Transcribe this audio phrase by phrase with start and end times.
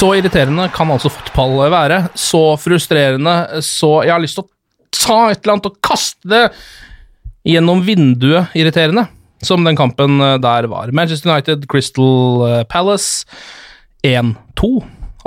[0.00, 1.96] Så irriterende kan altså fotball være.
[2.16, 3.60] Så frustrerende.
[3.60, 6.44] Så jeg har lyst til å ta et eller annet og kaste det
[7.50, 9.04] gjennom vinduet irriterende,
[9.44, 10.88] som den kampen eh, der var.
[10.96, 13.28] Manchester United, Crystal eh, Palace
[14.06, 14.72] 1-2,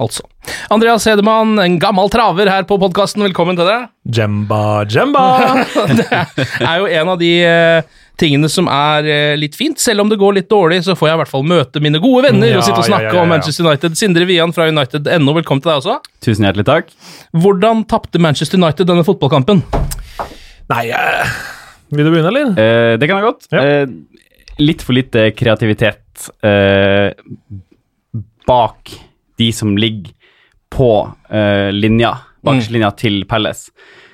[0.01, 0.25] altså.
[0.73, 3.91] Andreas Hedemann, en gammel traver her på podkasten, velkommen til deg.
[4.17, 5.27] Jemba, jemba!
[6.01, 6.09] det
[6.65, 9.79] er jo en av de eh, tingene som er eh, litt fint.
[9.81, 12.27] Selv om det går litt dårlig, så får jeg i hvert fall møte mine gode
[12.27, 13.25] venner Ja, og sitte og snakke ja, ja, ja.
[13.25, 13.97] om Manchester United.
[13.99, 15.97] Sindre Wian fra United.no, velkommen til deg også.
[16.25, 16.93] Tusen hjertelig takk.
[17.45, 19.63] Hvordan tapte Manchester United denne fotballkampen?
[20.71, 21.37] Nei, eh,
[21.93, 22.53] vil du begynne, eller?
[22.53, 23.49] Eh, det kan jeg godt.
[23.53, 23.63] Ja.
[23.63, 27.09] Eh, litt for lite kreativitet eh,
[28.47, 28.93] bak
[29.41, 30.13] de som ligger
[30.73, 30.91] på
[31.29, 32.15] eh, linja,
[32.45, 33.73] bakerste linja til Palace.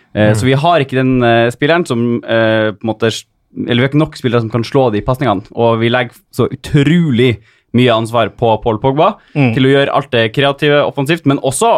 [0.09, 0.34] Mm.
[0.36, 1.22] Så vi har ikke den
[1.54, 3.12] spilleren som på en måte
[3.58, 6.46] Eller vi har ikke nok spillere som kan slå de pasningene, og vi legger så
[6.54, 7.40] utrolig
[7.78, 9.12] mye ansvar på Paul Pogba
[9.54, 11.70] til å gjøre alt det kreative offensivt, men også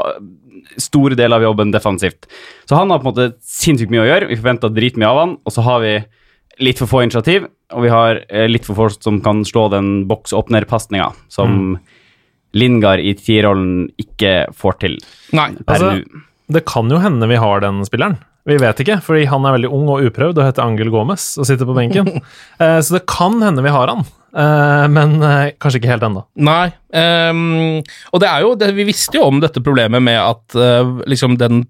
[0.79, 2.27] store deler av jobben defensivt.
[2.69, 4.29] Så han har på en måte sinnssykt mye å gjøre.
[4.29, 5.95] Vi forventer dritmye av han, og så har vi
[6.63, 10.05] litt for få initiativ, og vi har eh, litt for få som kan slå den
[10.11, 11.77] boks-åpner-pasninga, som
[12.57, 14.97] Lingard i tierrollen ikke får til
[15.35, 15.53] Nei.
[15.63, 16.25] per Altså, nå.
[16.51, 18.17] Det kan jo hende vi har den spilleren.
[18.49, 21.45] Vi vet ikke, fordi han er veldig ung og uprøvd og heter Angel Gomez og
[21.49, 22.09] sitter på benken.
[22.61, 26.23] Eh, så det kan hende vi har han, Eh, men eh, kanskje ikke helt ennå.
[26.39, 26.71] Nei.
[26.95, 27.81] Um,
[28.11, 31.37] og det er jo det, Vi visste jo om dette problemet med at uh, liksom
[31.39, 31.61] den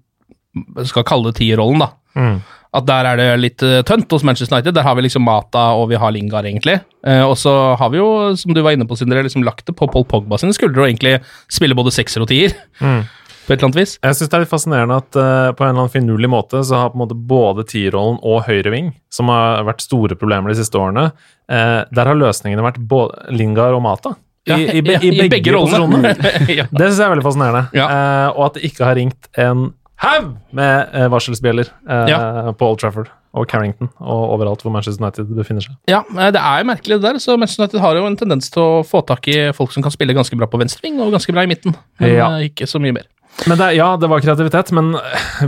[0.86, 1.92] Skal kalle det tierrollen, da.
[2.18, 2.42] Mm.
[2.72, 4.76] At der er det litt uh, tønt hos Manchester United.
[4.76, 6.78] Der har vi liksom Mata og vi har Lingard, egentlig.
[7.06, 9.76] Uh, og så har vi jo, som du var inne på, Sindre, liksom lagt det
[9.78, 11.18] på Paul Pogba sine skuldre og egentlig
[11.52, 12.54] spille både sekser og tier.
[12.84, 13.02] Mm.
[13.46, 13.94] På et eller annet vis.
[14.02, 16.78] Jeg syns det er litt fascinerende at uh, på en eller annen finurlig måte så
[16.78, 20.78] har på en måte både tierrollen og høyreving, som har vært store problemer de siste
[20.78, 21.08] årene,
[21.50, 24.14] uh, der har løsningene vært både Lingard og Mata.
[24.46, 26.16] I, Ja, i, be, i, begge, rollene.
[26.58, 26.66] ja.
[26.70, 27.64] Det syns jeg er veldig fascinerende.
[27.78, 27.86] Ja.
[27.86, 29.72] Uh, og at det ikke har ringt en
[30.02, 31.68] haug med varselsbjeller
[32.58, 35.76] på Old Trafford og Carrington og overalt hvor Manchester United befinner seg.
[35.88, 36.00] Ja,
[36.34, 37.20] det er jo merkelig det der.
[37.22, 39.94] Så Manchester United har jo en tendens til å få tak i folk som kan
[39.94, 41.76] spille ganske bra på venstreving og ganske bra i midten.
[42.02, 42.28] Men Ja.
[42.48, 43.06] ikke så mye mer.
[43.48, 44.92] Men det, ja, det var kreativitet, men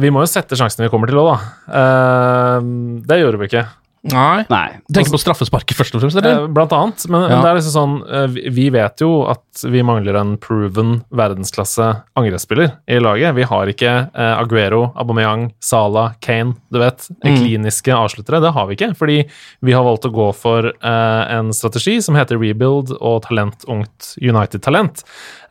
[0.03, 1.39] vi må jo sette sjansene vi kommer til òg, da.
[1.71, 3.67] Uh, det gjorde vi ikke.
[4.05, 4.43] Nei.
[4.53, 4.67] Nei.
[4.85, 6.43] Du tenker på straffesparket først og fremst, eller?
[6.43, 7.07] Eh, Blant annet.
[7.09, 7.39] Men, men Ja.
[7.41, 11.87] det er liksom sånn eh, vi- vet jo at vi mangler en proven verdensklasse
[12.21, 13.33] angrepsspiller i laget.
[13.39, 17.07] Vi har ikke eh, Aguero, Aubameyang, Sala, Kane, du vet.
[17.25, 17.39] Mm.
[17.39, 18.43] Kliniske avsluttere.
[18.45, 18.91] Det har vi ikke.
[19.01, 19.17] Fordi
[19.65, 25.01] vi har valgt å gå for en strategi som heter rebuild og talent, ungt United-talent.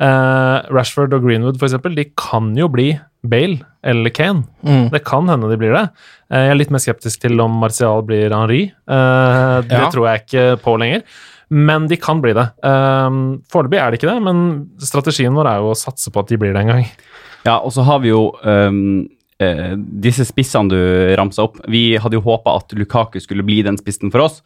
[0.03, 2.89] Eh, Rashford og Greenwood, for eksempel, de kan jo bli
[3.23, 4.43] Bale eller Kane.
[4.65, 4.89] Mm.
[4.91, 5.85] Det kan hende de blir det.
[6.31, 8.63] Eh, Jeg er litt mer skeptisk til om Martial blir Henri.
[8.87, 9.89] Eh, Det Ja.
[9.89, 11.03] tror jeg ikke på lenger.
[11.49, 12.49] Men de kan bli det.
[12.63, 13.09] Eh,
[13.51, 16.37] Foreløpig er det ikke det, men strategien vår er jo å satse på at de
[16.37, 16.85] blir det en gang.
[17.45, 21.57] Ja, og så har vi jo eh, disse spissene du ramsa opp.
[21.67, 24.41] Vi hadde jo håpa at Lukaku skulle bli den spissen for oss.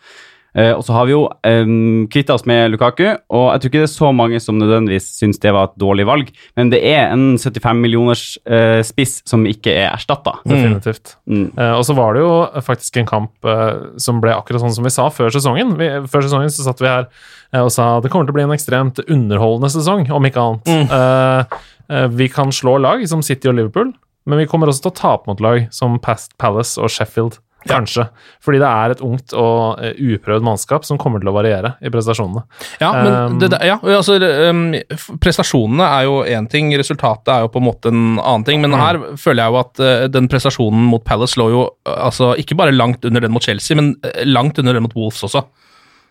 [0.56, 3.82] Eh, og så har vi jo um, kvitta oss med Lukaku, og jeg tror ikke
[3.82, 7.12] det er så mange som nødvendigvis syns det var et dårlig valg, men det er
[7.12, 10.38] en 75 millioners uh, spiss som ikke er erstatta.
[10.48, 11.18] Definitivt.
[11.30, 11.50] Mm.
[11.58, 12.34] Uh, og så var det jo
[12.66, 15.76] faktisk en kamp uh, som ble akkurat sånn som vi sa før sesongen.
[15.78, 17.12] Vi, før sesongen så satt vi her
[17.56, 20.72] og sa det kommer til å bli en ekstremt underholdende sesong, om ikke annet.
[20.98, 21.58] Eh,
[21.94, 23.94] eh, vi kan slå lag som City og Liverpool,
[24.28, 27.40] men vi kommer også til å tape mot lag som Past Palace og Sheffield.
[27.68, 28.06] Kanskje.
[28.44, 31.92] Fordi det er et ungt og eh, uprøvd mannskap som kommer til å variere i
[31.94, 32.44] prestasjonene.
[32.84, 34.18] Ja, men Um, det, ja, altså,
[34.52, 34.76] um,
[35.24, 38.62] prestasjonene er jo én ting, resultatet er jo på en måte en annen ting.
[38.64, 42.34] Men her føler jeg jo at uh, den prestasjonen mot Palace lå jo uh, altså,
[42.40, 43.96] ikke bare langt under den mot Chelsea, men
[44.28, 45.44] langt under den mot Wolves også.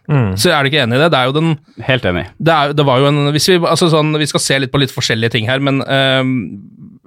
[0.07, 0.35] Mm.
[0.39, 1.11] Så er du ikke enig i det?
[1.11, 2.29] Det er jo den Helt enig.
[2.39, 4.79] det, er, det var jo en hvis vi, altså sånn, vi skal se litt på
[4.79, 6.37] litt forskjellige ting her, men ehm,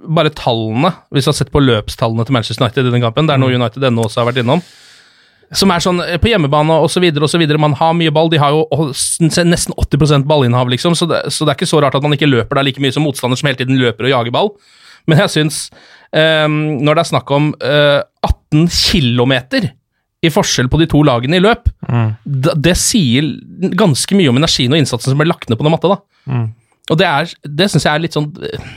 [0.00, 3.34] bare tallene Hvis du har sett på løpstallene til Manchester United i den kampen, det
[3.34, 4.62] er noe United ennå også har vært innom.
[5.56, 7.58] Som er sånn eh, på hjemmebane så videre.
[7.60, 8.30] Man har mye ball.
[8.30, 8.90] De har jo
[9.26, 12.30] nesten 80% ballinnhav, liksom, så det, så det er ikke så rart at man ikke
[12.30, 14.54] løper der like mye som motstander som hele tiden løper og jager ball.
[15.08, 15.64] Men jeg syns,
[16.14, 19.34] ehm, når det er snakk om eh, 18 km
[20.20, 22.08] i forskjell på de to lagene i løp, mm.
[22.60, 23.32] det sier
[23.80, 25.96] ganske mye om energien og innsatsen som ble lagt ned på den matta.
[25.96, 26.44] da.
[26.90, 28.70] Og det, er, det syns jeg er litt sånn eh,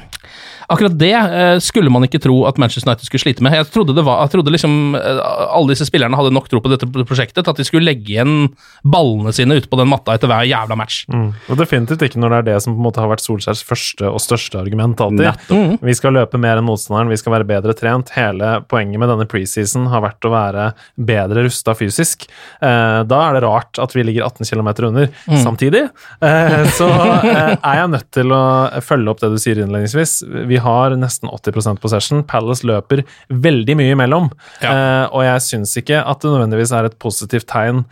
[0.74, 3.56] Akkurat det eh, skulle man ikke tro at Manchester United skulle slite med.
[3.60, 5.22] Jeg trodde, det var, jeg trodde liksom eh,
[5.54, 8.50] alle disse spillerne hadde nok tro på dette prosjektet, at de skulle legge igjen
[8.84, 11.04] ballene sine ute på den matta etter hver jævla match.
[11.14, 11.30] Mm.
[11.48, 14.10] Og definitivt ikke når det er det som på en måte har vært Solskjærs første
[14.10, 15.46] og største argument alltid.
[15.54, 15.78] Mm.
[15.84, 18.14] Vi skal løpe mer enn motstanderen, vi skal være bedre trent.
[18.18, 22.28] Hele poenget med denne preseason har vært å være bedre rusta fysisk.
[22.64, 25.10] Eh, da er det rart at vi ligger 18 km under.
[25.44, 28.44] Samtidig eh, så eh, er jeg nødt til å
[28.84, 30.20] følge opp det du sier innledningsvis.
[30.50, 32.24] Vi har nesten 80% possession.
[32.28, 34.30] Palace løper veldig mye imellom.
[34.64, 37.84] Eh, og jeg syns ikke at det nødvendigvis er et positivt tegn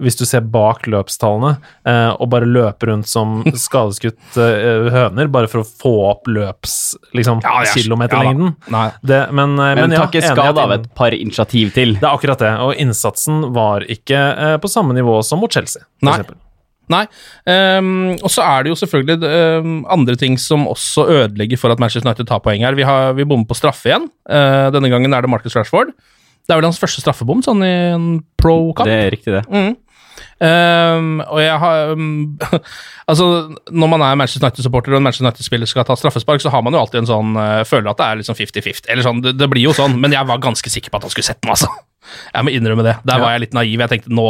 [0.00, 1.54] hvis du ser bak løpstallene
[1.88, 6.76] eh, og bare løper rundt som skadeskutt eh, høner, bare for å få opp løps
[7.16, 8.54] liksom, Ja, ja, kilometerlengden.
[8.70, 11.96] ja Det, men, Men, men ja, at skade av et par initiativ til.
[11.98, 12.52] Det er akkurat det.
[12.64, 14.20] Og innsatsen var ikke
[14.62, 16.14] på samme nivå som mot Chelsea, for Nei.
[16.20, 16.38] eksempel.
[16.90, 17.04] Nei.
[17.46, 19.18] Um, og så er det jo selvfølgelig
[19.62, 22.78] um, andre ting som også ødelegger for at Manchester United tar poeng her.
[22.78, 24.08] Vi, har, vi bommer på straffe igjen.
[24.26, 25.94] Uh, denne gangen er det Marcus Rashford.
[26.46, 28.10] Det er vel hans første straffebom sånn i en
[28.40, 28.88] pro-kamp.
[28.88, 29.44] Det er riktig, det.
[29.46, 29.76] Mm.
[30.40, 32.38] Um, og jeg har um,
[33.10, 33.24] Altså,
[33.68, 36.72] når man er Manchester United-supporter og en Manchester United-spiller skal ta straffespark, så har man
[36.74, 38.88] jo alltid en sånn uh, Føler at det er liksom 50-50.
[38.88, 41.12] Eller sånn, det, det blir jo sånn, men jeg var ganske sikker på at han
[41.12, 41.70] skulle sette den, altså.
[42.34, 42.94] Jeg må innrømme det.
[43.04, 43.78] Der var jeg litt naiv.
[43.84, 44.24] Jeg tenkte nå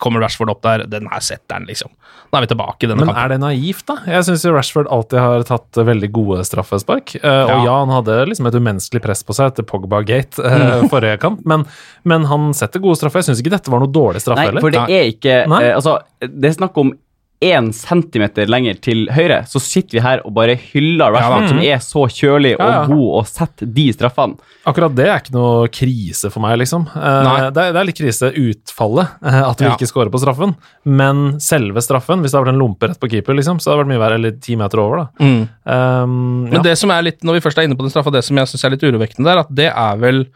[0.00, 1.90] kommer Rashford opp der, den her setter han, liksom.
[2.30, 3.22] Nå er vi tilbake i denne Men kampen.
[3.24, 3.96] er det naivt, da?
[4.06, 7.16] Jeg syns Rashford alltid har tatt eh, veldig gode straffespark.
[7.20, 7.58] Eh, Og Ja.
[7.66, 10.64] ja, han hadde liksom et umenneskelig press på seg etter Pogba-gate Mm.
[10.84, 11.66] eh, forrige kamp, men,
[12.04, 13.20] men han setter gode straffer.
[13.20, 15.62] Jeg syns ikke dette var noe dårlig straffe Nei, for det er ikke Nei.
[15.68, 16.94] eh, Altså, det er snakk om
[17.40, 21.78] én centimeter lenger til høyre, så sitter vi her og bare hyller Rashford, som er
[21.80, 22.82] så kjølig og Ja, ja.
[22.90, 24.36] god, og setter de straffene.
[24.68, 26.84] Akkurat det er ikke noe krise for meg, liksom.
[26.92, 29.72] Eh, det, er, det er litt krise utfallet, eh, at vi Ja.
[29.72, 30.52] ikke scorer på straffen.
[30.84, 33.80] Men selve straffen, hvis det hadde vært en lompe rett på keeper, liksom, så hadde
[33.80, 34.18] det vært mye verre.
[34.20, 35.24] Eller ti meter over, da.
[35.24, 35.40] Mm.
[35.64, 38.22] Um, Men det som er litt, når vi først er inne på den straffa, det
[38.26, 40.26] som jeg syns er litt urovekkende der, at det er vel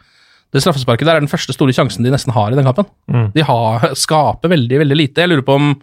[0.55, 2.85] det straffesparket der er den første store sjansen de nesten har i den kampen.
[3.11, 3.25] Mm.
[3.35, 5.21] De har, skaper veldig, veldig lite.
[5.25, 5.73] Jeg lurer på om,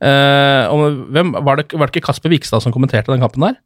[0.00, 3.58] om hvem, var, det, var det ikke Kasper Vikstad som kommenterte den kampen der?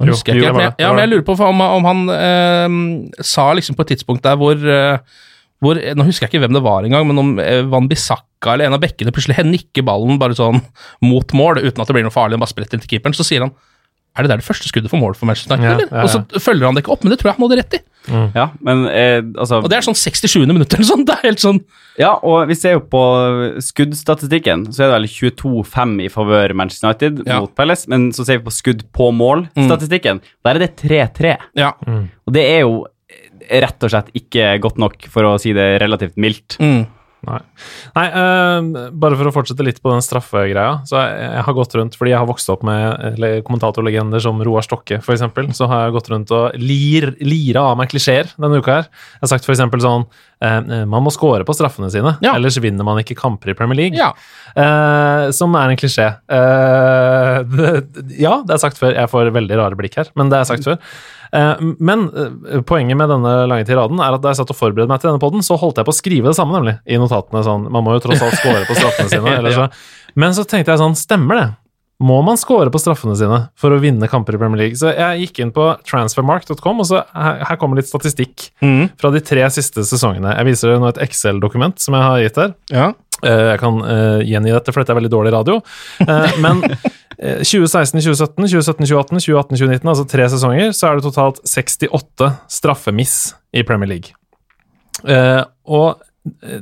[0.00, 3.50] Jo, jeg jo, men, det ja, men jeg lurer på om, om han uh, sa
[3.56, 5.26] liksom på et tidspunkt der hvor, uh,
[5.60, 8.70] hvor Nå husker jeg ikke hvem det var engang, men om eh, Van Bissaka eller
[8.70, 10.62] en av bekkene plutselig nikker ballen bare sånn
[11.04, 13.26] mot mål, uten at det blir noe farlig, den bare spretter inn til keeperen, så
[13.28, 13.52] sier han
[14.18, 16.02] er det der det første skuddet for mål for Manchester United, Ja, ja, ja.
[16.02, 17.80] Og så følger han det ikke opp, men det tror jeg han hadde rett i.
[18.34, 20.46] Ja, men eh, altså Og det er sånn 67.
[20.48, 21.04] minutt eller sånn.
[21.08, 21.58] Det er helt sånn
[22.00, 23.02] Ja, og vi ser jo på
[23.70, 27.40] skuddstatistikken, så er det vel 22-5 i favør Manchester United Ja.
[27.44, 30.22] mot Palace, men så ser vi på skudd på mål-statistikken.
[30.44, 31.36] Der er det 3-3.
[31.60, 31.72] Ja.
[32.26, 32.86] Og det er jo
[33.50, 36.56] rett og slett ikke godt nok, for å si det relativt mildt.
[36.62, 36.84] Mm.
[37.28, 37.38] Nei,
[37.96, 40.80] Nei uh, bare for å fortsette litt på den straffegreia.
[40.88, 44.64] Så jeg, jeg har gått rundt, fordi jeg har vokst opp med kommentatorlegender som Roar
[44.64, 45.26] Stokke, f.eks.,
[45.58, 48.90] så har jeg gått rundt og lir, lira av meg klisjeer denne uka her.
[49.18, 49.62] Jeg har sagt f.eks.
[49.84, 52.34] sånn uh, Man må score på straffene sine, Ja.
[52.38, 54.00] ellers vinner man ikke kamper i Premier League.
[54.00, 54.12] Ja.
[54.56, 56.08] Uh, som er en klisjé.
[56.30, 57.70] Eh, det,
[58.24, 58.96] ja, det er sagt før.
[58.96, 60.80] Jeg får veldig rare blikk her, men det er sagt før.
[61.32, 64.90] Eh, men eh, poenget med denne lange tiraden er at da jeg satt og forberedte
[64.90, 67.44] meg til denne podden, så holdt jeg på å skrive det samme, nemlig, i notatene.
[67.46, 69.34] sånn, Man må jo tross alt score på straffene sine.
[69.38, 69.68] Eller så.
[70.18, 71.48] Men så tenkte jeg sånn, stemmer det?
[72.00, 74.78] Må man score på straffene sine for å vinne kamper i Premier League.
[74.80, 78.46] Så jeg gikk inn på transfermark.com, og så her, her kommer litt statistikk
[79.00, 80.32] fra de tre siste sesongene.
[80.38, 82.54] Jeg viser dere nå et Excel-dokument som jeg har gitt her.
[82.72, 82.86] Ja.
[83.22, 85.58] Eh, Jeg kan eh, gjengi dette, for dette er veldig dårlig radio.
[86.06, 86.62] Eh, men
[87.20, 93.18] eh, 2016-2017, 2017-2018, 2018-2019, altså tre sesonger, så er det totalt 68 straffemiss
[93.52, 94.16] i Premier League.
[95.68, 96.00] Og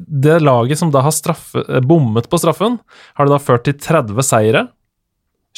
[0.06, 2.76] det laget som da har straffe, bommet på straffen,
[3.18, 4.66] har det da ført til 30 seire,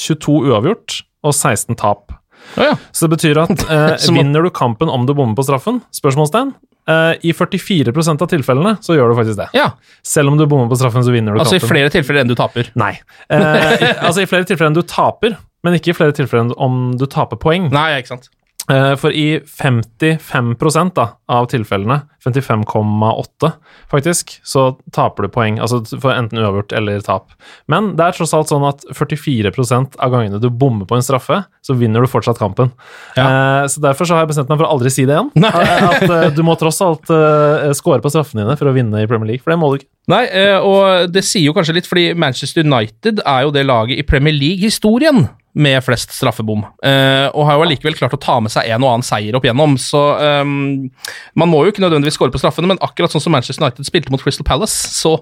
[0.01, 2.13] 22 uavgjort og 16 tap.
[2.57, 2.73] Oh, ja.
[2.97, 5.83] Så det betyr at eh, vinner du kampen om du bommer på straffen?
[5.95, 6.55] Spørsmålstegn.
[6.91, 9.51] Eh, I 44% av tilfellene så gjør du faktisk det.
[9.55, 9.69] ja.
[10.03, 12.35] Selv om du bommer på straffen, så vinner du Altså i flere tilfeller enn du
[12.39, 12.71] taper.
[12.81, 12.95] Nei.
[13.29, 16.55] Eh, i- altså i flere tilfeller enn du taper, men ikke i flere tilfeller enn
[16.57, 17.69] om du taper poeng.
[17.71, 18.31] Nei, ikke sant.
[18.71, 23.51] Eh, for i 55% da, av tilfellene, 55,8
[23.91, 25.59] faktisk, så taper du poeng.
[25.63, 27.33] Altså for enten uavgjort eller tap.
[27.71, 31.41] Men det er tross alt sånn at 44% av gangene du bommer på en straffe,
[31.67, 32.71] så vinner du fortsatt kampen.
[33.19, 35.33] Eh, så derfor så har jeg bestemt meg for å aldri si det igjen.
[35.41, 35.67] Nei.
[35.91, 39.11] At eh, du må tross alt eh, score på straffene dine for å vinne i
[39.11, 39.91] Premier League, for det må du ikke.
[40.11, 44.01] Nei, eh, og det sier jo kanskje litt, fordi Manchester United er jo det laget
[44.01, 48.53] i Premier League-historien med flest straffebom, eh, og har jo allikevel klart å ta med
[48.55, 50.91] seg en og annen seier opp igjennom, så ehm,
[51.35, 54.15] man må jo ikke nødvendigvis score på straffene, men akkurat sånn som Manchester United spilte
[54.15, 55.17] mot Crystal Palace, så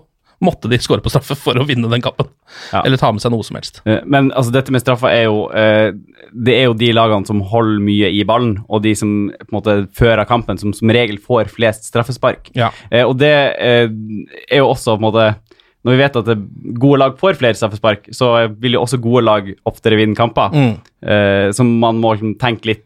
[0.45, 2.29] måtte de score på straffe for å vinne den kampen.
[2.71, 2.85] Ja.
[2.87, 3.81] Eller ta med seg noe som helst.
[3.89, 5.91] Eh, Men altså, dette med straffa er jo eh,
[6.31, 9.57] Det er jo de lagene som holder mye i ballen, og de som på en
[9.57, 12.53] måte fører kampen, som som regel får flest straffespark.
[12.55, 12.71] Ja.
[12.93, 13.89] Eh, og det eh,
[14.51, 15.29] er jo også på en måte
[15.87, 16.37] Når vi vet at det,
[16.83, 20.55] gode lag får flere straffespark, så vil jo også gode lag oftere vinne kamper.
[20.55, 20.73] Mm.
[21.07, 22.85] Eh, så man må liksom tenke litt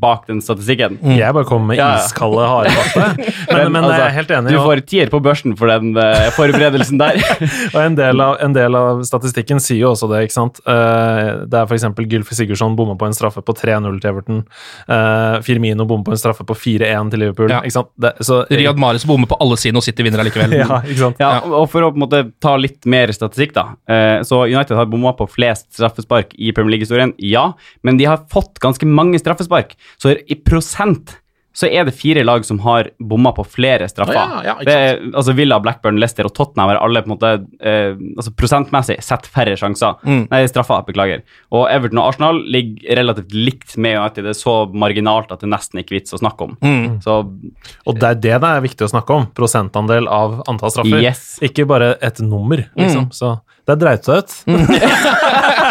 [0.00, 0.98] bak den statistikken.
[1.16, 3.08] Jeg bare kommer med iskalde, harde fakta.
[3.50, 4.52] Men, men jeg altså, er helt enig.
[4.54, 7.18] Du får tier på børsen for den eh, forberedelsen der.
[7.74, 10.60] Og en del, av, en del av statistikken sier jo også det, ikke sant.
[10.64, 11.86] Eh, det er f.eks.
[12.10, 14.42] Gylfi Sigurdsson bomma på en straffe på 3-0 til Everton.
[14.90, 17.52] Eh, Firmino bommer på en straffe på 4-1 til Liverpool.
[17.52, 17.60] Ja.
[17.64, 17.90] Ikke sant?
[18.00, 20.56] Det, så, Riyad Mahrez bommer på alle sine, og City vinner allikevel.
[20.62, 21.22] ja, ikke sant.
[21.22, 23.66] Ja, og for å på en måte ta litt mer statistikk, da.
[23.90, 27.50] Eh, så United har bomma på flest straffespark i Premier League-historien, ja.
[27.86, 29.76] Men de har fått ganske mange straffespark.
[30.00, 31.16] Så i prosent
[31.52, 34.14] så er det fire lag som har bomma på flere straffer.
[34.14, 37.32] Ja, ja, det er, altså Villa, Blackburn, Leicester og Tottenham har alle på en måte
[37.66, 39.98] eh, altså prosentmessig sett færre sjanser.
[40.06, 40.22] Mm.
[40.30, 41.24] Nei, straffer, beklager.
[41.50, 44.28] Og Everton og Arsenal ligger relativt likt med United.
[44.28, 46.54] Det er så marginalt at det nesten ikke er vits å snakke om.
[46.62, 47.00] Mm.
[47.02, 49.26] Så Og det er det det er viktig å snakke om.
[49.34, 51.02] Prosentandel av antall straffer.
[51.02, 51.34] Yes.
[51.42, 53.10] Ikke bare et nummer, liksom.
[53.10, 54.38] Så det dreit seg ut.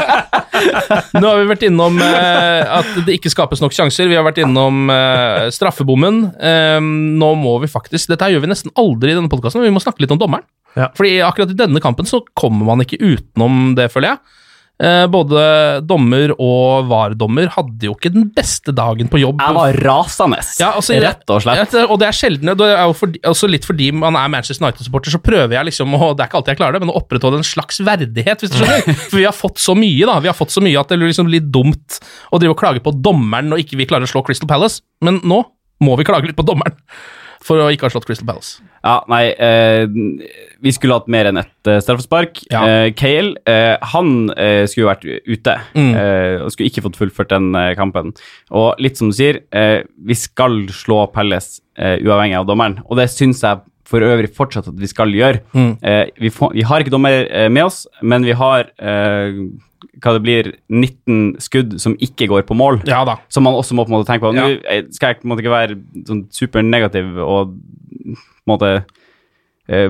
[1.20, 4.10] Nå har vi vært innom eh, at det ikke skapes nok sjanser.
[4.12, 6.22] Vi har vært innom eh, straffebommen.
[6.36, 9.72] Eh, nå må vi faktisk Dette her gjør vi nesten aldri i denne podkasten, men
[9.72, 10.48] vi må snakke litt om dommeren.
[10.78, 10.92] Ja.
[10.98, 14.38] Fordi akkurat i denne kampen så kommer man ikke utenom det, føler jeg.
[14.80, 15.42] Eh, både
[15.84, 19.42] dommer og VAR-dommer hadde jo ikke den beste dagen på jobb.
[19.44, 21.76] jeg var rasende, Ja, altså, rett og slett.
[21.84, 25.12] Og det er sjelden, det er jo fordi, også litt fordi man er Manchester United-supporter,
[25.12, 27.42] så prøver jeg liksom, og det er ikke alltid jeg klarer det, men å opprettholde
[27.42, 28.96] en slags verdighet, hvis du skjønner.
[29.12, 30.16] For vi har fått så mye, da.
[30.24, 32.00] Vi har fått så mye at det blir liksom litt dumt
[32.32, 34.80] å drive og klage på dommeren når ikke vi klarer å slå Crystal Palace.
[35.04, 35.44] Men nå
[35.84, 36.80] må vi klage litt på dommeren
[37.44, 38.60] for å ikke ha slått Crystal Palace.
[38.84, 39.86] Ja, nei, eh,
[40.60, 42.42] vi skulle hatt mer enn ett eh, straffespark.
[42.52, 42.62] Ja.
[42.68, 45.94] Eh, Kale eh, han eh, skulle jo vært ute Mm.
[45.96, 48.12] eh, og skulle ikke fått fullført den kampen.
[48.52, 53.42] Og litt som du sier, vi skal slå Pelles uavhengig av dommeren, og det syns
[53.46, 55.40] jeg for øvrig fortsatt at vi skal gjøre.
[55.56, 55.72] Mm.
[55.82, 59.40] Eh, vi, får, vi har ikke dommer med oss, men vi har eh,
[60.04, 62.82] hva det blir, 19 skudd som ikke går på mål.
[62.90, 63.20] Ja da.
[63.32, 64.34] Som man også må på en måte tenke på.
[64.38, 64.48] Ja.
[64.48, 68.74] Nå eh, skal jeg på en måte ikke være sånn supernegativ og på en måte
[69.70, 69.90] eh,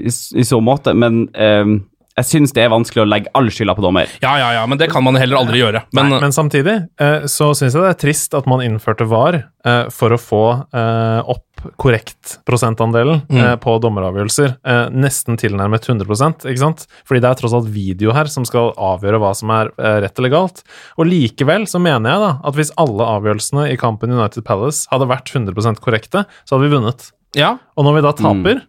[0.00, 1.78] i, I så måte, men eh,
[2.20, 4.10] jeg syns det er vanskelig å legge all skylda på dommer.
[4.22, 5.84] Ja, ja, ja, men det kan man heller aldri gjøre.
[5.96, 9.38] Men, Nei, men samtidig eh, så syns jeg det er trist at man innførte VAR
[9.40, 11.20] eh, for å få eh,
[11.64, 13.36] opp korrekt prosentandelen Mm.
[13.40, 14.56] eh, på dommeravgjørelser.
[14.64, 16.86] Eh, nesten tilnærmet 100 ikke sant?
[17.04, 20.18] Fordi det er tross alt video her som skal avgjøre hva som er eh, rett
[20.18, 20.62] eller galt.
[20.98, 25.08] Og likevel så mener jeg da at hvis alle avgjørelsene i kampen United Palace hadde
[25.08, 27.12] vært 100% korrekte, så hadde vi vunnet.
[27.36, 28.62] ja, Og når vi da taper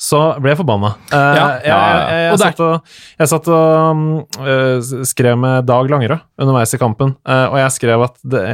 [0.00, 0.94] så ble jeg forbanna.
[1.12, 1.46] Eh, Ja.
[1.60, 6.80] jeg, jeg, jeg, satt og, jeg satt og eh, skrev med Dag Langerød underveis i
[6.80, 8.44] kampen, eh, og jeg skrev at det,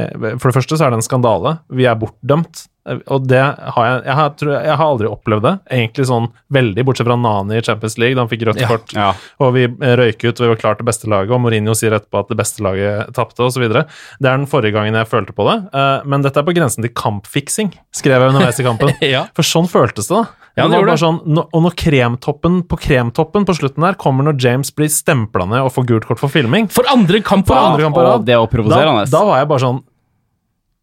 [0.41, 1.59] for det første så er det en skandale.
[1.71, 2.67] Vi er bortdømt.
[3.11, 5.51] Og det har jeg jeg har, tror jeg, jeg har aldri opplevd det.
[5.75, 8.67] Egentlig sånn veldig, bortsett fra Nani i Champions League, da han fikk rødt Ja.
[8.71, 8.93] kort.
[8.95, 9.09] Ja.
[9.43, 12.21] Og vi røyk ut, og vi var klart det beste laget, og Mourinho sier etterpå
[12.23, 13.65] at det beste laget tapte, osv.
[13.67, 16.83] Det er den forrige gangen jeg følte på det, eh, men dette er på grensen
[16.87, 18.93] til kampfiksing, skrev jeg underveis i kampen.
[19.17, 19.25] Ja.
[19.35, 20.46] For sånn føltes det, da.
[20.57, 23.97] Ja, det det var gjorde bare sånn, og når kremtoppen på kremtoppen på slutten der
[24.01, 27.45] kommer når James blir stempla ned og får gult kort for filming For andre kamp
[27.45, 27.77] på rad!
[28.25, 29.05] det da, provoserende.
[29.13, 29.83] da var jeg bare sånn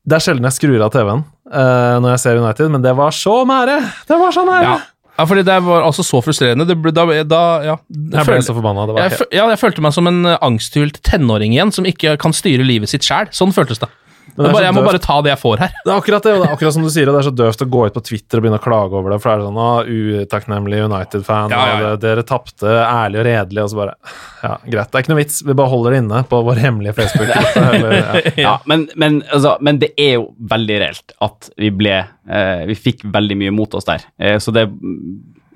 [0.07, 3.17] Det er sjelden jeg skrur av TV-en uh, når jeg ser United, men det var
[3.19, 3.81] så nære!
[4.07, 4.77] Det var så nære!
[4.77, 4.79] Ja.
[5.19, 6.69] ja, fordi det var altså så frustrerende.
[6.71, 8.87] Det ble, da, da, ja, Jeg ble så forbanna.
[9.01, 12.67] Jeg, ja, jeg følte meg som en eh, angsthylt tenåring igjen, som ikke kan styre
[12.67, 13.33] livet sitt sjæl.
[13.35, 13.91] Sånn føltes det.
[14.37, 15.75] Men bare, jeg må bare ta det jeg får her.
[15.85, 17.65] Det er akkurat det, og det er akkurat som du sier, det er så døvt
[17.65, 19.61] å gå ut på Twitter og begynne å klage over det, for det er sånn
[19.63, 19.69] å,
[20.25, 21.93] utakknemlig United-fan, Ja, ja, ja.
[22.03, 23.95] dere tapte ærlig og redelig, og så bare
[24.43, 26.97] Ja, greit, det er ikke noe vits, vi bare holder det inne på vår hemmelige
[26.99, 27.95] Facebook-gruppe.
[28.03, 28.35] ja.
[28.45, 32.77] Ja, men, men, altså, men det er jo veldig reelt at vi ble eh, Vi
[32.79, 34.05] fikk veldig mye mot oss der.
[34.19, 34.67] Eh, så det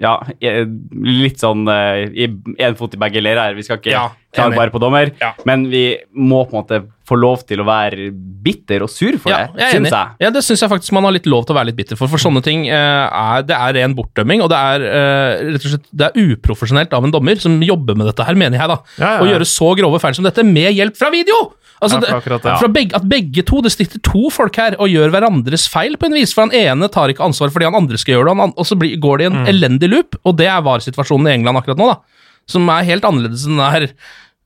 [0.00, 0.64] ja, eh,
[1.02, 3.56] litt sånn én fot i begge leirer.
[3.58, 5.32] Vi skal ikke Ja, klage bare på dommer, Ja.
[5.48, 9.32] men vi må på en måte få lov til å være bitter og sur for
[9.32, 10.08] Ja, det, jeg syns jeg.
[10.20, 12.10] Ja, det syns jeg faktisk man har litt lov til å være litt bitter for.
[12.12, 12.74] For sånne ting eh,
[13.08, 16.92] er Det er ren bortdømming, og det er eh, rett og slett Det er uprofesjonelt
[16.92, 18.78] av en dommer som jobber med dette her, mener jeg, da.
[18.98, 19.22] Ja, ja, ja.
[19.24, 21.54] Å gjøre så grove feil som dette med hjelp fra video!
[21.78, 24.90] Altså, Ja, det, akkurat fra begge, At begge to, det sitter to folk her og
[24.90, 26.32] gjør hverandres feil på en vis.
[26.34, 28.96] For han ene tar ikke ansvar fordi han andre skal gjøre det, og så blir,
[28.98, 32.24] går det i en elendig loop, og det er VAR-situasjonen i England akkurat nå, da.
[32.48, 33.88] Som er helt annerledes enn den er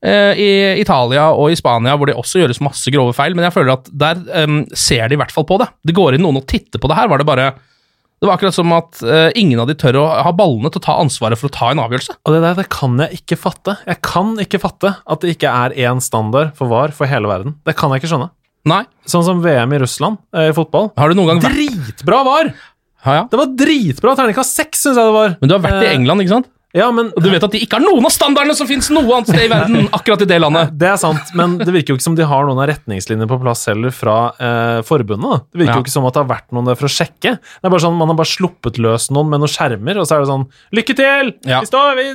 [0.03, 0.49] eh, i
[0.81, 3.87] Italia og i Spania, hvor det også gjøres masse grove feil, men jeg føler at
[3.89, 5.69] der em, ser de i hvert fall på det.
[5.87, 7.53] Det går inn noen og titter på det her, var det bare
[8.23, 10.83] Det var akkurat som at uh, ingen av de tør å ha ballene til å
[10.85, 12.13] ta ansvaret for å ta en avgjørelse.
[12.23, 13.73] Og det der det kan jeg ikke fatte.
[13.83, 17.57] Jeg kan ikke fatte at det ikke er én standard for VAR for hele verden.
[17.67, 18.29] Det kan jeg ikke skjønne.
[18.71, 18.85] Nei.
[19.11, 20.93] Sånn som VM i Russland uh, i fotball.
[20.95, 22.53] Har du noen gang vært Dritbra VAR!
[23.03, 23.23] ja, ja.
[23.27, 24.15] Det var dritbra!
[24.15, 25.35] Terningkast seks, syns jeg det var.
[25.41, 26.47] Men du har vært i Eh, England, ikke sant?
[26.73, 29.05] Ja, men Og du vet at de ikke har noen av standardene som finnes noe
[29.13, 30.71] annet sted i verden, akkurat i det landet.
[30.81, 33.37] Det er sant, men det virker jo ikke som de har noen av retningslinjene på
[33.43, 35.45] plass heller fra eh, forbundet.
[35.53, 35.79] Det virker Ja.
[35.81, 37.35] jo ikke som at det har vært noen der for å sjekke.
[37.37, 40.17] Det er bare sånn, Man har bare sluppet løs noen med noen skjermer, og så
[40.17, 41.33] er det sånn Lykke til!
[41.45, 41.61] Ja.
[41.61, 42.07] Vi står vi,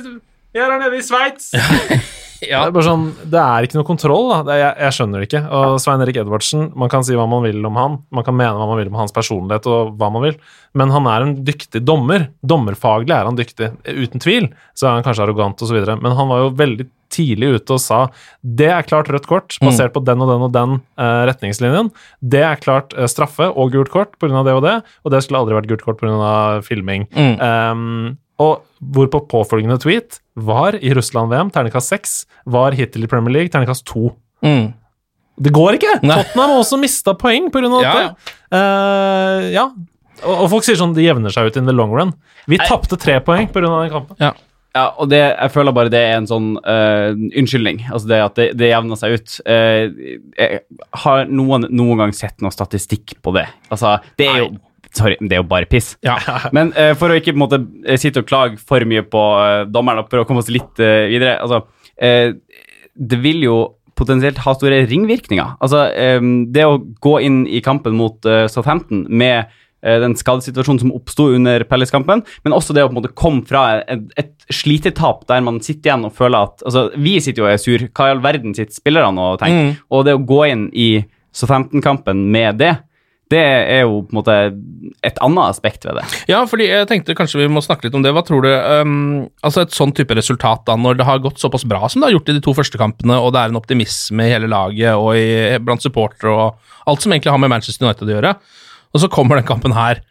[0.53, 1.53] vi er her nede i Sveits!
[2.43, 2.63] Ja.
[2.63, 4.29] Det er bare sånn, det er ikke noe kontroll.
[4.31, 4.39] da.
[4.47, 5.41] Det er, jeg, jeg skjønner det ikke.
[5.59, 8.55] Og Svein Erik Edvardsen, man kan si hva man vil om han, man kan mene
[8.59, 10.37] hva man vil om hans personlighet og hva man vil,
[10.77, 12.29] men han er en dyktig dommer.
[12.45, 14.49] Dommerfaglig er han dyktig, uten tvil.
[14.77, 17.99] Så er han kanskje arrogant osv., men han var jo veldig tidlig ute og sa
[18.45, 21.91] det er klart rødt kort, basert på den og den og den eh, retningslinjen.
[22.21, 24.43] Det er klart eh, straffe og gult kort pga.
[24.45, 26.61] det og det, og det skulle aldri vært gult kort pga.
[26.65, 27.07] filming.
[27.17, 27.35] Mm.
[27.41, 32.17] Um, og hvorpå påfølgende tweet var i Russland-VM, terningkast 6,
[32.55, 34.09] var hittil i Premier League, terningkast 2.
[34.45, 34.67] Mm.
[35.39, 35.99] Det går ikke!
[36.03, 36.19] Nei.
[36.19, 37.71] Tottenham har også mista poeng pga.
[37.83, 38.35] Ja, dette.
[38.51, 39.65] Uh, ja.
[40.19, 42.13] Og, og folk sier sånn det jevner seg ut in the long run.
[42.51, 43.67] Vi tapte tre poeng pga.
[43.67, 44.19] den kampen.
[44.19, 44.35] Ja.
[44.77, 47.81] Ja, og det, jeg føler bare det er en sånn uh, unnskyldning.
[47.89, 49.37] Altså det at det, det jevner seg ut.
[49.47, 50.59] Uh, jeg
[51.03, 53.47] har noen noen gang sett noe statistikk på det?
[53.73, 54.51] Altså, det er jo
[54.95, 55.93] Sorry, det er jo bare piss.
[56.05, 56.17] Ja.
[56.55, 59.25] Men uh, for å ikke på en måte eh, sitte og klage for mye på
[59.37, 61.61] uh, dommeren og prøve å komme oss litt uh, videre altså,
[62.01, 62.31] eh,
[62.95, 63.59] Det vil jo
[63.99, 65.57] potensielt ha store ringvirkninger.
[65.59, 65.83] Altså,
[66.19, 69.49] um, det å gå inn i kampen mot Southampton med
[69.83, 73.43] eh, den skadesituasjonen som oppsto under Pelles-kampen, men også det å på en måte komme
[73.49, 77.49] fra et, et slitetap der man sitter igjen og føler at altså, Vi sitter jo
[77.49, 77.87] og er sur.
[77.91, 79.73] Hva i all verden sitter spillerne og tenker?
[79.73, 79.81] Mm.
[79.91, 80.89] Og det å gå inn i
[81.35, 82.77] Southampton-kampen med det,
[83.29, 84.35] det er jo på en måte
[85.05, 86.05] et annet aspekt ved det.
[86.31, 88.13] Ja, fordi jeg tenkte kanskje vi må snakke litt om det.
[88.15, 91.65] Hva tror du um, Altså et sånn type resultat, da, når det har gått såpass
[91.69, 94.25] bra som det har gjort i de to første kampene, og det er en optimisme
[94.25, 98.09] i hele laget og i, blant supportere og alt som egentlig har med Manchester United
[98.09, 98.33] å gjøre,
[98.89, 100.01] og så kommer den kampen her.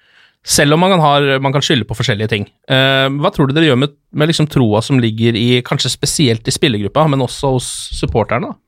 [0.46, 2.46] Selv om man kan, har, man kan skylde på forskjellige ting.
[2.70, 6.46] Uh, hva tror du dere gjør med, med liksom troa som ligger i kanskje spesielt
[6.46, 8.54] i spillergruppa, men også hos supporterne?
[8.54, 8.62] da?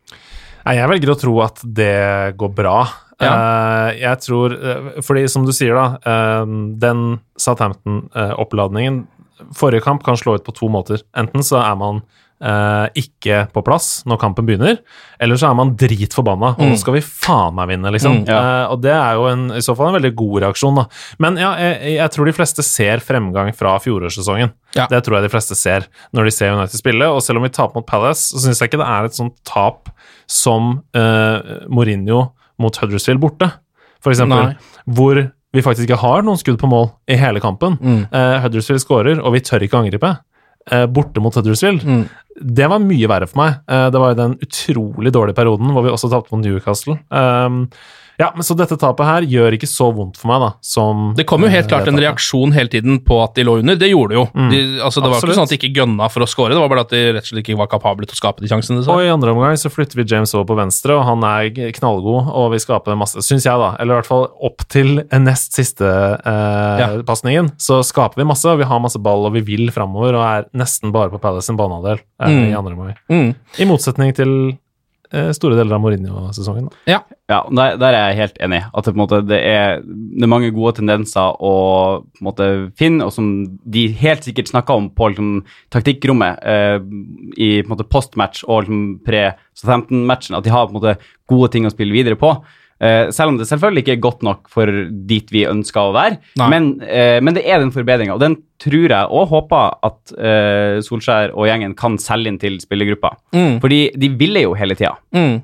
[0.66, 2.76] Nei, jeg velger å tro at det går bra.
[3.20, 3.30] Ja.
[3.30, 9.02] Uh, jeg tror eh, Fordi, som du sier, da uh, Den Southampton-oppladningen
[9.52, 11.02] Forrige kamp kan slå ut på to måter.
[11.20, 12.00] Enten så er man
[12.40, 14.78] Uh, ikke på plass når kampen begynner,
[15.20, 18.22] eller så er man dritforbanna, og nå skal vi faen meg vinne, liksom.
[18.22, 18.38] Mm, ja.
[18.40, 20.86] uh, og det er jo en, i så fall en veldig god reaksjon, da.
[21.20, 24.54] Men ja, jeg, jeg tror de fleste ser fremgang fra fjorårssesongen.
[24.72, 24.88] Ja.
[24.88, 25.84] Det tror jeg de fleste ser
[26.16, 27.10] når de ser United spille.
[27.12, 29.36] Og selv om vi taper mot Palace, så syns jeg ikke det er et sånt
[29.44, 29.92] tap
[30.30, 32.22] som uh, Mourinho
[32.60, 33.50] mot Huddersfield borte,
[34.12, 34.54] eksempel.
[34.86, 35.18] Hvor
[35.50, 37.76] vi faktisk ikke har noen skudd på mål i hele kampen.
[37.82, 38.02] Mm.
[38.12, 40.12] Uh, Huddersfield skårer, og vi tør ikke angripe.
[40.70, 41.82] eh, borte mot Huddersfield.
[41.82, 42.04] Mm.
[42.40, 43.56] Det var mye verre for meg.
[43.66, 46.98] Det var jo den utrolig dårlige perioden hvor vi også tapte mot Newcastle.
[47.10, 47.64] Um,
[48.20, 51.24] Ja, men Så dette tapet her gjør ikke så vondt for meg, da, som Det
[51.30, 52.04] kom jo helt eh, klart en tapet.
[52.04, 53.78] reaksjon hele tiden på at de lå under.
[53.80, 54.24] Det gjorde det jo.
[54.37, 54.50] Mm.
[54.52, 56.68] De, altså, det var ikke sånn at de ikke gønna for å score, det var
[56.68, 58.85] bare at de rett og slett ikke var kapable til å skape de sjansene.
[58.87, 62.28] Og i andre omgang så flytter vi James over på venstre, og han er knallgod
[62.30, 63.72] og vi skaper masse, syns jeg, da.
[63.80, 66.88] Eller i hvert fall opp til nest siste eh, Ja.
[67.06, 67.52] pasningen.
[67.59, 70.44] Så skaper vi masse, og vi har masse ball, og vi vil framover, og er
[70.54, 72.44] nesten bare på Palace sin banehalvdel eh, Mm.
[72.50, 72.96] i andre omgang.
[73.11, 73.35] Mm.
[73.59, 74.59] I motsetning til
[75.34, 76.68] store deler av Mourinho-sesongen.
[76.90, 77.00] Ja.
[77.30, 78.58] Ja, der, der er jeg helt enig.
[78.74, 81.52] At det, på en måte, det, er, det er mange gode tendenser å
[82.02, 83.28] på en måte finne, og som
[83.70, 85.28] de helt sikkert snakka om på liksom,
[85.70, 86.78] taktikkrommet eh,
[87.38, 90.96] i på en måte, postmatch og liksom, pre-15-matchen, at de har på en måte,
[91.30, 92.32] gode ting å spille videre på.
[92.80, 94.70] Eh, selv om det selvfølgelig ikke er godt nok for
[95.08, 96.16] dit vi ønsker å være.
[96.40, 100.80] Men, uh, men det er den forbedringa, og den tror jeg og håper at uh,
[100.84, 103.12] Solskjær og gjengen kan selge inn til spillergruppa.
[103.36, 103.60] Mm.
[103.60, 104.94] Fordi de ville jo hele tida.
[105.16, 105.42] Mm.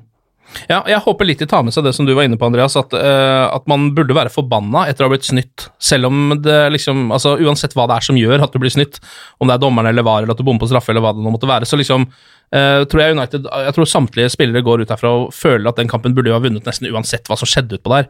[0.67, 2.75] Ja, jeg håper litt de tar med seg det som du var inne på, Andreas,
[2.79, 6.55] at, uh, at man burde være forbanna etter å ha blitt snytt, selv om det
[6.73, 8.99] liksom altså Uansett hva det er som gjør at du blir snytt,
[9.37, 11.23] om det er dommeren eller var, eller at du bommer på straffe, eller hva det
[11.25, 14.95] nå måtte være, så liksom uh, tror jeg United Jeg tror samtlige spillere går ut
[14.95, 17.79] herfra og føler at den kampen burde jo ha vunnet nesten uansett hva som skjedde
[17.79, 18.09] utpå der.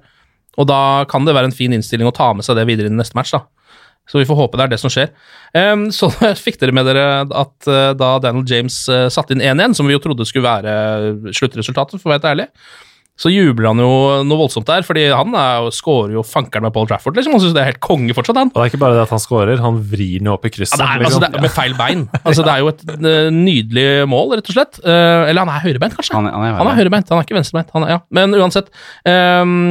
[0.58, 2.96] Og da kan det være en fin innstilling å ta med seg det videre i
[2.96, 3.46] neste match, da.
[4.08, 5.10] Så vi får håpe det er det som skjer.
[5.54, 6.08] Um, så
[6.46, 9.98] fikk dere med dere at eh, da Daniel James eh, satte inn 1-1, som vi
[9.98, 12.48] jo trodde skulle være sluttresultatet, for å være helt ærlig,
[13.18, 13.90] så jubler han jo
[14.30, 17.34] noe voldsomt der, fordi han er, jo- scorer jo fankeren med Paul Trafford, liksom.
[17.34, 18.52] Han syns det er helt konge fortsatt, han.
[18.54, 20.78] Og det er ikke bare det at han scorer, han vrir den opp i krysset.
[20.78, 21.24] Ja, det er, liksom.
[21.24, 22.04] altså, det er med feil bein.
[22.30, 24.78] Altså, det er jo et eh, nydelig mål, rett og slett.
[24.86, 26.14] Eller han er høyrebeint, kanskje?
[26.20, 27.74] Han, er- han er, Han høyrebeint, han er ikke venstrebeint.
[27.74, 28.00] Han er, ja.
[28.20, 28.70] Men uansett.
[29.10, 29.66] ehm,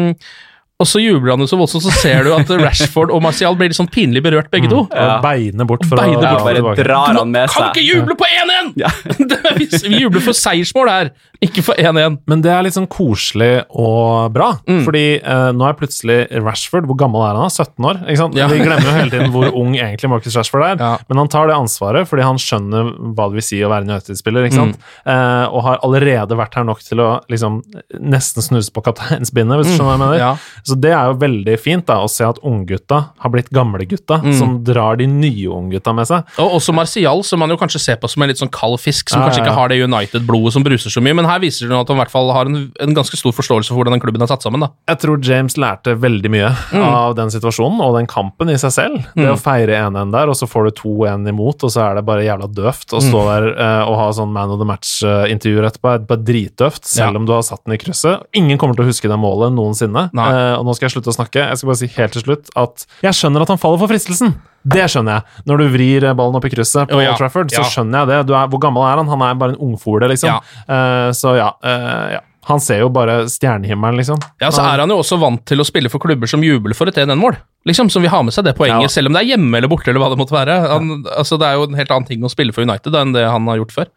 [0.79, 3.71] og så jubler han jo så voldsomt, så ser du at Rashford og Martial blir
[3.73, 4.83] litt sånn pinlig berørt, begge to.
[4.87, 6.62] Og beiner bort for Beine å bort.
[6.77, 7.79] bare drar han med Kan seg.
[7.79, 8.75] ikke juble på 1-1!
[9.31, 9.67] Det er- vi,
[10.03, 11.11] jubler for seiersmål her,
[11.41, 12.19] ikke for 1-1.
[12.29, 14.51] Men det er litt sånn koselig og bra,
[14.85, 17.49] fordi eh, nå er plutselig Rashford Hvor gammel er han?
[17.49, 17.65] da?
[17.65, 18.03] 17 år?
[18.05, 18.37] ikke sant?
[18.37, 18.47] Ja.
[18.53, 20.93] Vi glemmer jo hele tiden hvor ung egentlig Marcus Rashford er, Ja.
[21.09, 23.95] men han tar det ansvaret fordi han skjønner hva det vil si å være en
[23.97, 24.77] United-spiller, ikke sant?
[25.09, 27.62] Eh, og har allerede vært her nok til å liksom
[28.01, 30.21] nesten snuse på kapteinsbindet, hvis du skjønner hva jeg mener.
[30.21, 30.35] Ja.
[30.67, 34.57] Så det er jo veldig fint da, å se at unggutta har blitt gamlegutta, som
[34.67, 36.27] drar de nye unggutta med seg.
[36.43, 39.13] Og også Martial, som man jo kanskje ser på som en litt sånn kald fisk,
[39.13, 39.53] som Ja, kanskje ja, ja.
[39.53, 42.03] ikke har det United-blodet som bruser så mye, men her viser det at han i
[42.03, 44.65] hvert fall har en, en ganske stor forståelse for hvordan den klubben er satt sammen,
[44.65, 44.73] da.
[44.91, 46.51] Jeg tror James lærte veldig mye
[46.83, 49.07] av den situasjonen og den kampen i seg selv.
[49.15, 52.05] Det å feire 1-1 der, og så får du 2-1 imot, og så er det
[52.09, 55.93] bare jævla døvt å stå der uh, og ha sånn Man of the Match-intervjuer etterpå.
[55.95, 58.27] Det er bare dritdøvt, selv om du har satt den i krysset.
[58.37, 60.09] Ingen kommer til å huske det målet noensinne.
[60.17, 60.29] Nei.
[60.33, 61.42] Eh, og nå skal jeg slutte å snakke.
[61.51, 64.35] Jeg skal bare si helt til slutt at jeg skjønner at han faller for fristelsen.
[64.66, 65.42] Det skjønner jeg.
[65.47, 67.12] Når du vrir ballen opp i krysset på oh, ja.
[67.12, 67.69] Old Trafford, så Ja.
[67.71, 68.21] skjønner jeg det.
[68.27, 69.09] Du er, hvor gammel er han?
[69.12, 70.33] Han er bare en ungfole, liksom.
[70.33, 70.40] Ja.
[70.66, 72.21] Uh, så ja, Uh, ja.
[72.47, 74.21] Han ser jo bare stjernehimmelen, liksom.
[74.41, 76.87] Ja, så er han jo også vant til å spille for klubber som jubler for
[76.87, 77.35] et 1-1-mål.
[77.67, 78.93] Liksom, Som vil ha med seg det poenget, Ja.
[78.95, 80.55] selv om det er hjemme eller borte, eller hva det måtte være.
[80.71, 83.13] Han, altså, det er jo en helt annen ting å spille for United da, enn
[83.17, 83.91] det han har gjort før.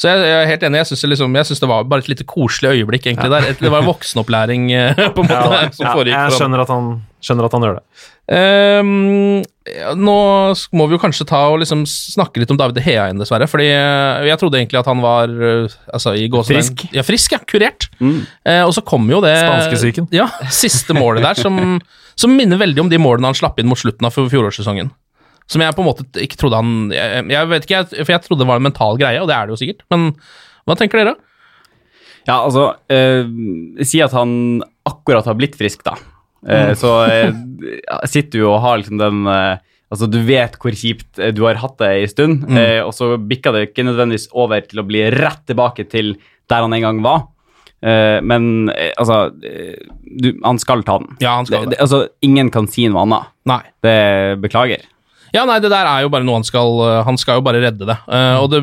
[0.00, 0.78] Så jeg, jeg er helt enig.
[0.84, 3.30] Jeg syns liksom, det var bare et lite koselig øyeblikk, egentlig.
[3.34, 3.50] der.
[3.50, 6.14] Et, det var en voksenopplæring, eh, på en måte, som Ja, foregikk.
[6.14, 7.84] jeg skjønner at, han, skjønner at han gjør det.
[8.30, 9.42] Ja,
[9.98, 10.14] nå
[10.76, 13.48] må vi jo kanskje ta og liksom snakke litt om David De Hea igjen, dessverre.
[13.50, 16.84] Fordi eh, jeg trodde egentlig at han var eh, altså, i gåsetegn- Frisk.
[16.96, 17.40] Ja, frisk, ja.
[17.50, 17.88] Kurert.
[18.00, 20.08] Eh, og så kom jo det Spanskesyken.
[20.14, 20.28] Ja,
[20.62, 21.78] siste målet der, som,
[22.18, 24.92] som minner veldig om de målene han slapp inn mot slutten av fjorårssesongen.
[25.50, 28.22] Som jeg på en måte ikke trodde han Jeg, jeg vet ikke, jeg, for jeg
[28.22, 29.82] trodde det var en mental greie, og det er det jo sikkert.
[29.90, 30.10] Men
[30.68, 31.16] hva tenker dere?
[32.28, 33.24] Ja, altså eh,
[33.88, 35.96] Si at han akkurat har blitt frisk, da.
[36.46, 37.34] Eh, Så eh,
[38.08, 39.58] sitter du og har liksom den eh,
[39.90, 43.56] Altså, du vet hvor kjipt du har hatt det en stund, eh, og så bikker
[43.56, 46.12] det ikke nødvendigvis over til å bli rett tilbake til
[46.46, 47.24] der han en gang var.
[47.82, 51.16] Men altså du, Han skal ta den.
[51.18, 53.32] Ja, han skal det, det, altså, ingen kan si noe annet.
[53.50, 53.60] Nei.
[53.82, 53.96] Det
[54.46, 54.86] beklager.
[55.34, 57.88] Ja, nei, det der er jo bare noe han skal Han skal jo bare redde
[57.90, 57.98] det.
[58.38, 58.60] Og det,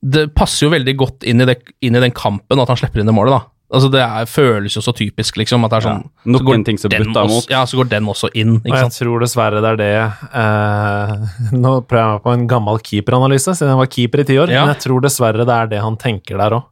[0.00, 3.04] det passer jo veldig godt inn i, det, inn i den kampen at han slipper
[3.04, 3.50] inn det målet, da.
[3.72, 5.64] Altså, Det er, føles jo så typisk, liksom.
[5.64, 7.48] At det er sånn Ja, nok så går en ting som også- imot.
[7.50, 8.98] Ja, så går den også inn, Og jeg sant.
[9.00, 9.94] tror dessverre det er det
[10.34, 11.16] eh,
[11.64, 14.48] Nå prøver jeg meg på en gammel keeperanalyse, siden jeg var keeper i ti år.
[14.52, 14.64] Ja.
[14.66, 16.64] Men jeg tror dessverre det er det han tenker der òg.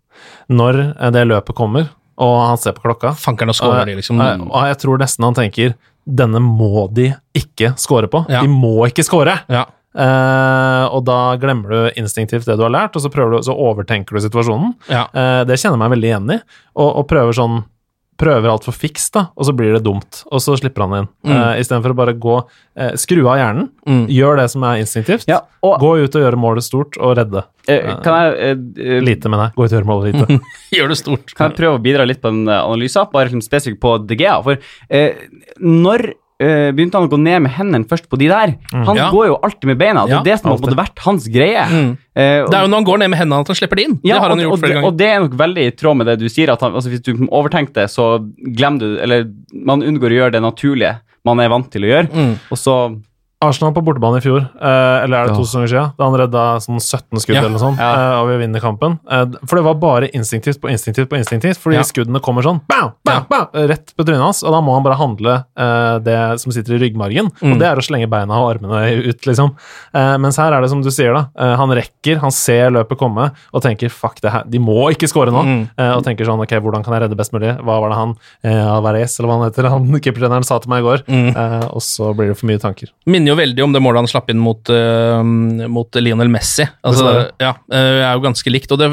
[0.52, 1.88] Når eh, det løpet kommer,
[2.22, 4.20] og han ser på klokka Fankeren og skårer de, liksom.
[4.20, 5.74] og, og jeg tror nesten han tenker
[6.06, 8.24] denne må de ikke score på.
[8.28, 8.42] Ja.
[8.42, 9.40] De må ikke score!
[9.48, 9.64] Ja.
[9.92, 14.16] Eh, og da glemmer du instinktivt det du har lært, og så, du, så overtenker
[14.16, 14.72] du situasjonen.
[14.88, 15.04] Ja.
[15.12, 16.40] Uh, det kjenner jeg meg veldig igjen i.
[16.78, 17.62] Og, og prøver sånn
[18.22, 21.08] prøver altfor fiks, da, og så blir det dumt, og så slipper han inn.
[21.26, 21.32] Mm.
[21.32, 24.04] Uh, Istedenfor å bare gå uh, Skru av hjernen, Mm.
[24.14, 25.24] gjør det som er instinktivt.
[25.26, 27.42] Ja, og Gå ut og gjøre målet stort og redde.
[27.66, 29.56] Uh, kan jeg eh, eh, Lite, mener jeg.
[29.56, 30.38] Gå ut og gjøre målet lite.
[30.76, 31.34] Gjør det stort.
[31.34, 34.36] Kan jeg prøve å bidra litt på den eh, analysen, bare liksom spesifikt på DGA?
[34.46, 35.26] For eh,
[35.58, 36.18] når eh,
[36.72, 38.54] begynte han å gå ned med hendene først på de der?
[38.72, 39.10] Han Ja.
[39.10, 40.04] går jo alltid med beina.
[40.06, 41.64] Det er Ja, det som har på vært hans greie.
[41.68, 41.96] Mm.
[42.16, 43.84] Eh, og- Det er jo når han går ned med hendene at han slipper det
[43.88, 44.00] inn.
[44.02, 44.86] ja, det har han og, gjort flere ganger.
[44.88, 47.02] og det er nok veldig i tråd med det du sier, at han, altså, hvis
[47.02, 48.18] du overtenker det, så
[48.54, 49.24] glemmer du Eller
[49.54, 52.38] man unngår å gjøre det naturlige man er vant til å gjøre, Mm.
[52.50, 53.00] og så
[53.42, 56.42] Arsenal på bortebane i fjor, eh, eller er det to sesonger siden, da han redda
[56.62, 57.40] sånn 17 skudd Ja.
[57.42, 57.90] eller noe sånt, Ja.
[57.92, 58.98] eh, og vi vinner kampen.
[59.10, 61.82] Eh, for det var bare instinktivt på instinktivt på instinktivt, fordi Ja.
[61.82, 64.96] skuddene kommer sånn bam, bam, bam, rett på trynet hans, og da må han bare
[64.96, 67.52] handle eh, det som sitter i ryggmargen, Mm.
[67.52, 69.54] og det er å slenge beina og armene ut, liksom.
[69.94, 71.26] Eh, mens her er det som du sier, da.
[71.36, 75.08] Eh, han rekker, han ser løpet komme, og tenker fuck det her, de må ikke
[75.08, 75.42] score nå.
[75.42, 75.68] Mm.
[75.78, 77.56] Eh, og tenker sånn ok, hvordan kan jeg redde best mulig?
[77.58, 80.82] Hva var det han eh, Alvarez, eller hva han heter, han keepertreneren sa til meg
[80.82, 81.02] i går?
[81.08, 81.36] Mm.
[81.36, 82.88] Eh, og så blir det for mye tanker.
[83.06, 85.22] Minner jo veldig om det målet han slapp inn mot, uh,
[85.72, 86.66] mot Lionel Messi.
[86.86, 88.72] Altså, ja, uh, er jo ganske likt.
[88.74, 88.88] Og det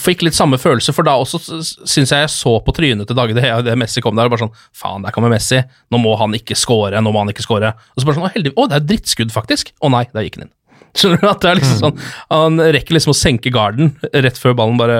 [0.00, 1.38] fikk litt samme følelse, for da også
[1.86, 4.56] syns jeg jeg så på trynet til Dage det, Messi kom der, og bare sånn
[4.74, 5.60] Faen, der kommer Messi.
[5.94, 7.74] Nå må han ikke score, nå må han ikke score.
[7.94, 9.70] Og så bare sånn Å, heldig, å det er drittskudd, faktisk.
[9.78, 10.54] Å nei, der gikk han inn.
[10.98, 11.28] Skjønner du?
[11.30, 14.98] at det er liksom sånn Han rekker liksom å senke garden rett før ballen bare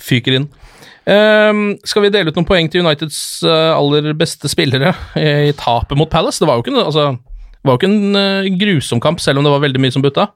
[0.00, 0.48] fyker inn.
[1.08, 5.96] Um, skal vi dele ut noen poeng til Uniteds eh, aller beste spillere i tapet
[5.96, 6.36] mot Palace?
[6.42, 7.06] Det var jo ikke, noe- altså,
[7.68, 10.04] det var jo ikke en eh, grusom kamp, selv om det var veldig mye som
[10.04, 10.30] butta.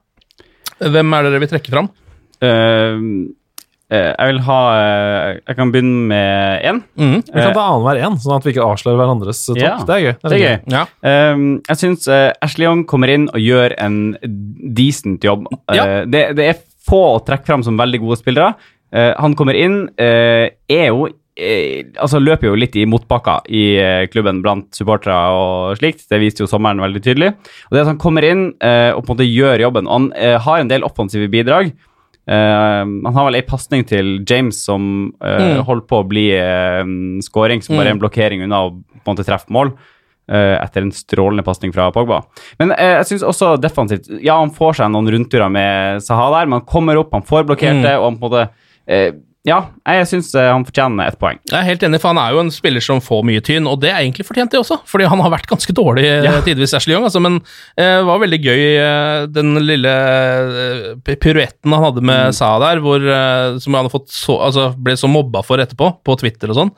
[0.77, 1.87] Hvem er det dere vil trekke fram?
[2.43, 3.31] Uh,
[3.87, 4.57] eh, Jeg vil ha
[5.39, 6.81] Jeg kan begynne med én.
[6.99, 7.23] Mhm.
[7.25, 9.61] Vi kan ta annenhver én, sånn at vi ikke avslører hverandres topp.
[9.63, 10.13] Ja, det er gøy.
[10.21, 10.75] Det er gøy.
[10.75, 10.83] Ja.
[11.33, 13.97] Um, jeg syns Ashley Young kommer inn og gjør en
[14.77, 15.49] decent jobb.
[15.73, 15.87] Ja.
[15.87, 18.53] Uh, det, det er få å trekke fram som veldig gode spillere.
[18.93, 24.03] Uh, han kommer inn, uh, er jo altså løper jo litt i motbakka i eh,
[24.13, 26.05] klubben blant supportere og slikt.
[26.11, 27.31] Det viste jo sommeren veldig tydelig.
[27.69, 30.11] Og det at han kommer inn eh, og på en måte gjør jobben og Han
[30.13, 31.71] eh, har en del offensive bidrag.
[32.23, 35.63] Eh, han har vel ei pasning til James som eh, Mm.
[35.65, 36.83] holder på å bli eh,
[37.25, 39.73] scoring, som bare er en blokkering unna å på en måte treffe mål.
[40.31, 42.21] eh, etter en strålende pasning fra Pogba.
[42.61, 46.45] Men eh, jeg synes også defensivt Ja, han får seg noen rundturer med Saha der,
[46.47, 48.45] men han kommer opp, han får blokkert det, og han på en måte
[48.87, 49.11] eh,
[49.43, 51.35] Ja, jeg syns han fortjener et poeng.
[51.49, 53.81] Jeg er helt enig, for han er jo en spiller som får mye tyn, og
[53.83, 54.77] det er egentlig fortjent, det også.
[54.87, 56.37] Fordi han har vært ganske dårlig eh, Ja.
[56.45, 57.03] tidvis, Ashley Young.
[57.09, 57.41] Altså, men
[57.75, 63.03] det var veldig gøy, eh, den lille eh, piruetten han hadde med Sa der, hvor,
[63.03, 66.71] eh, som han fått så, altså, ble så mobba for etterpå, på Twitter og sånn.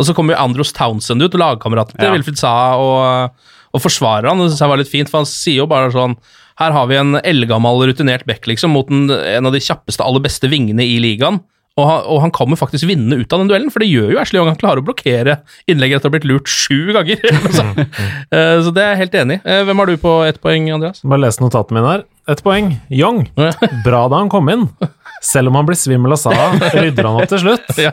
[0.00, 2.14] Og så kommer jo Andros Townsend ut, lagkameraten til Ja.
[2.16, 3.44] Wilfred Saha, og,
[3.76, 4.40] og forsvarer han.
[4.40, 6.16] Det synes jeg var litt fint, for han sier jo bare sånn
[6.56, 10.24] Her har vi en eldgammel, rutinert back, liksom, mot en, en av de kjappeste, aller
[10.24, 11.42] beste vingene i ligaen.
[11.76, 14.20] Og han, og han kommer faktisk vinne ut av den duellen, for det gjør jo
[14.22, 14.48] Ashley Young.
[14.48, 17.20] Han klarer å blokkere innlegget etter å ha blitt lurt sju ganger.
[17.56, 17.66] så,
[18.32, 19.42] Eh, det er jeg helt enig i.
[19.44, 21.02] Eh, Hvem har du på ett poeng, Andreas?
[21.04, 22.06] Bare lese notatene mine her.
[22.26, 22.72] Ett poeng.
[22.90, 23.28] Young.
[23.84, 24.66] Bra da han kom inn.
[25.22, 26.32] Selv om han blir svimmel og sa
[26.74, 27.68] rydder han opp til slutt.
[27.86, 27.92] Ja.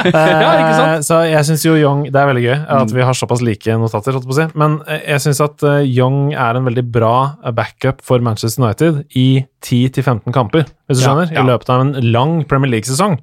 [0.00, 0.50] Ja?
[0.64, 3.74] Eh, Så jeg syns jo Young Det er veldig gøy at vi har såpass like
[3.78, 4.46] notater, si.
[4.58, 7.14] Men eh, jeg syns at eh, Young er en veldig bra
[7.56, 11.42] backup for Manchester United i 10-15 kamper, hvis du skjønner, ja.
[11.42, 13.18] i løpet av en lang Premier League-sesong.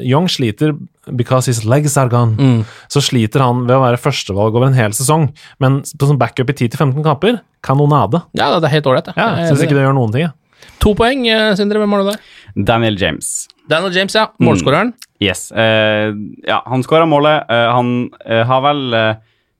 [0.00, 0.72] Young sliter
[1.14, 2.36] because his legs are gone.
[2.36, 2.64] Mm.
[2.92, 5.28] Så sliter han ved å være førstevalg over en hel sesong,
[5.62, 8.24] men på sånn backup i 10-15 kamper, kanonade.
[8.38, 9.12] Ja, det er helt ålreit.
[9.16, 10.26] Ja, Jeg Syns ikke det gjør noen ting.
[10.28, 10.34] Ja.
[10.82, 11.80] To poeng, eh, Sindre.
[11.82, 12.18] Hvem har du der?
[12.56, 13.48] Daniel James.
[13.68, 14.28] Daniel James, ja.
[14.40, 14.92] Målskåreren.
[15.22, 15.50] Yes.
[15.52, 16.12] Uh,
[16.46, 17.48] ja, han skåra målet.
[17.50, 17.94] Uh, han
[18.26, 19.00] uh, har vel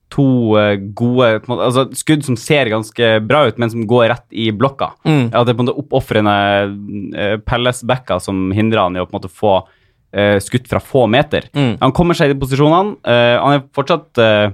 [0.07, 0.55] to
[0.95, 4.93] gode altså, skudd som ser ganske bra ut, men som går rett i blokka.
[5.03, 5.33] Mm.
[5.33, 6.35] Ja, det er på en måte oppofrende
[7.17, 9.57] uh, Pelles-backer som hindrer han i å på en måte få
[10.39, 11.49] skutt fra få meter.
[11.53, 11.77] Mm.
[11.81, 12.95] Han kommer seg i de posisjonene.
[13.03, 14.51] eh, han er fortsatt eh,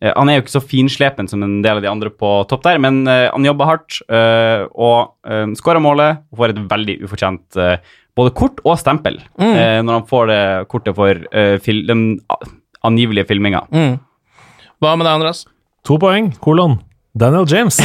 [0.00, 2.62] eh, Han er jo ikke så finslepen som en del av de andre på topp
[2.64, 6.96] der, men eh, han jobber hardt uh, og uh, skårer målet og får et veldig
[7.04, 7.76] ufortjent eh,
[8.16, 9.54] både kort og stempel Mm.
[9.58, 12.20] eh, når han får det kortet for eh, fil den
[12.84, 13.64] angivelige filminga.
[13.74, 13.96] Mm.
[14.80, 15.44] Hva med deg, Andreas?
[15.84, 16.78] To poeng, kolon.
[17.14, 17.78] Daniel James.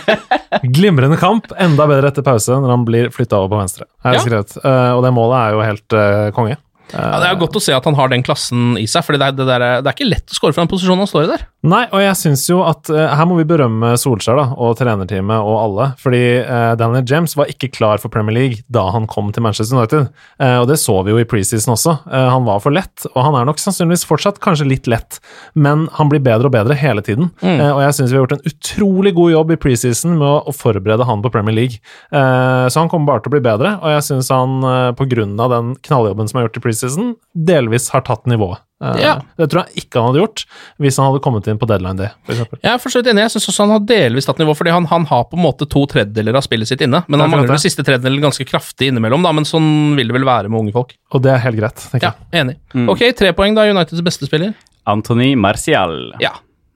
[0.62, 1.52] Glimrende kamp.
[1.60, 3.88] Enda bedre etter pause når han blir flytta over på venstre.
[4.04, 4.16] Ja.
[4.16, 6.56] Eh, og det målet er jo helt uh, konge.
[6.92, 9.32] Ja, det er godt å se at han har den klassen i seg, for det,
[9.38, 11.48] det, det er ikke lett å score fra den posisjonen han står i der.
[11.62, 15.46] Nei, og jeg syns jo at eh, her må vi berømme Solskjær da, og trenerteamet
[15.46, 15.84] og alle.
[16.02, 19.78] Fordi uh, Daniel James var ikke klar for Premier League da han kom til Manchester
[19.78, 20.08] United.
[20.42, 21.94] Uh, og det så vi jo i preseason også.
[22.10, 25.20] Uh, han var for lett, og han er nok sannsynligvis fortsatt kanskje litt lett,
[25.54, 27.30] men han blir bedre og bedre hele tiden.
[27.42, 30.34] Eh, og jeg syns vi har gjort en utrolig god jobb i preseason med å,
[30.50, 31.78] å forberede han på Premier League.
[32.10, 34.64] Så han kommer bare til å bli bedre, og jeg syns han
[34.98, 38.58] på grunn av den knalljobben som er gjort i preseason, preseason delvis har tatt nivået.
[38.82, 39.12] Eh, Ja.
[39.38, 40.42] Det tror jeg ikke han hadde gjort
[40.82, 42.58] hvis han hadde kommet inn på deadline day, for eksempel.
[42.64, 43.22] Jeg er for så vidt enig.
[43.22, 45.68] Jeg syns også han har delvis tatt nivå, fordi han, han har på en måte
[45.70, 47.04] to tredjedeler av spillet sitt inne.
[47.06, 50.26] Men han mangler den siste tredjedelen ganske kraftig innimellom, da, men sånn vil det vel
[50.26, 50.96] være med unge folk.
[51.14, 52.42] Og det er helt greit, tenker Ja, jeg.
[52.42, 52.88] enig.
[52.90, 53.68] Ok, tre poeng, da.
[53.70, 54.52] Uniteds beste spiller.
[54.86, 56.12] Anthony Marcial.
[56.20, 56.32] Ja.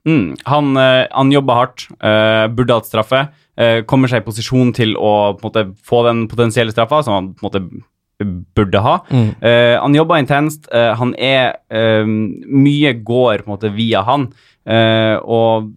[0.07, 3.29] Mm, han, eh, han jobber hardt, eh, burde hatt straffe.
[3.59, 7.15] eh, kommer seg i posisjon til å på en måte, få den potensielle straffa, som
[7.15, 7.83] han på en måte
[8.25, 8.99] burde ha.
[9.13, 10.69] Eh, han jobber intenst.
[10.73, 14.31] Uh, han er uh, Mye går på en måte via han.
[14.67, 15.75] og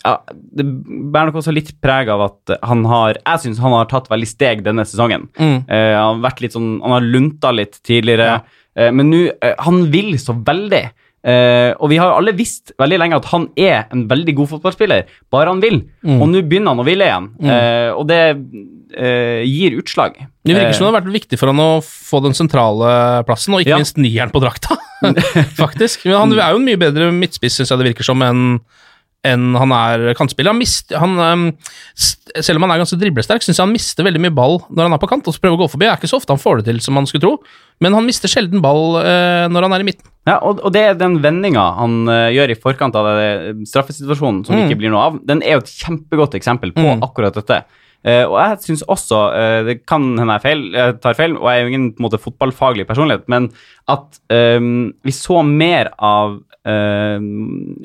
[0.00, 0.14] ja,
[0.56, 4.08] det bærer nok også litt preg av at han har Jeg syns han har tatt
[4.08, 5.26] veldig steg denne sesongen.
[5.36, 5.58] Mm.
[5.68, 8.42] Han har vært litt sånn Han har lunta litt tidligere,
[8.76, 9.22] eh, men nå
[9.66, 10.84] Han vil så veldig.
[11.20, 14.48] Uh, og vi har jo alle visst veldig lenge at han er en veldig god
[14.54, 15.82] fotballspiller, bare han vil.
[16.00, 16.16] Mm.
[16.16, 18.20] Og nå begynner han å ville igjen, eh, og det
[18.96, 20.16] eh, gir utslag.
[20.44, 23.54] Det virker Eh, som det har vært viktig for han å få den sentrale plassen,
[23.54, 23.80] og ikke Ja.
[23.82, 24.76] minst nieren på drakta,
[25.62, 26.04] faktisk.
[26.06, 28.60] Men han er jo en mye bedre midtspiss, syns jeg det virker som, enn
[29.20, 30.48] enn han er kantspiller.
[30.48, 31.42] Han mist, han, ehm,
[32.40, 34.94] selv om han er ganske driblesterk, syns jeg han mister veldig mye ball når han
[34.96, 35.84] er på kant og så prøver å gå forbi.
[35.84, 37.34] Det er ikke så ofte han får det til som man skulle tro,
[37.84, 40.08] men han mister sjelden ball eh, når han er i midten.
[40.24, 44.40] Ja, og, og det er den vendinga han uh, gjør i forkant av det straffesituasjonen
[44.48, 44.64] som Mm.
[44.70, 47.04] ikke blir noe av, den er jo et kjempegodt eksempel på Mm.
[47.04, 47.60] akkurat dette.
[48.00, 51.50] Eh, og jeg syns også, uh, det kan hende jeg, feil, jeg tar feil, og
[51.50, 53.50] jeg er jo ingen på en måte, fotballfaglig personlighet, men
[53.90, 57.18] at um, vi så mer av uh,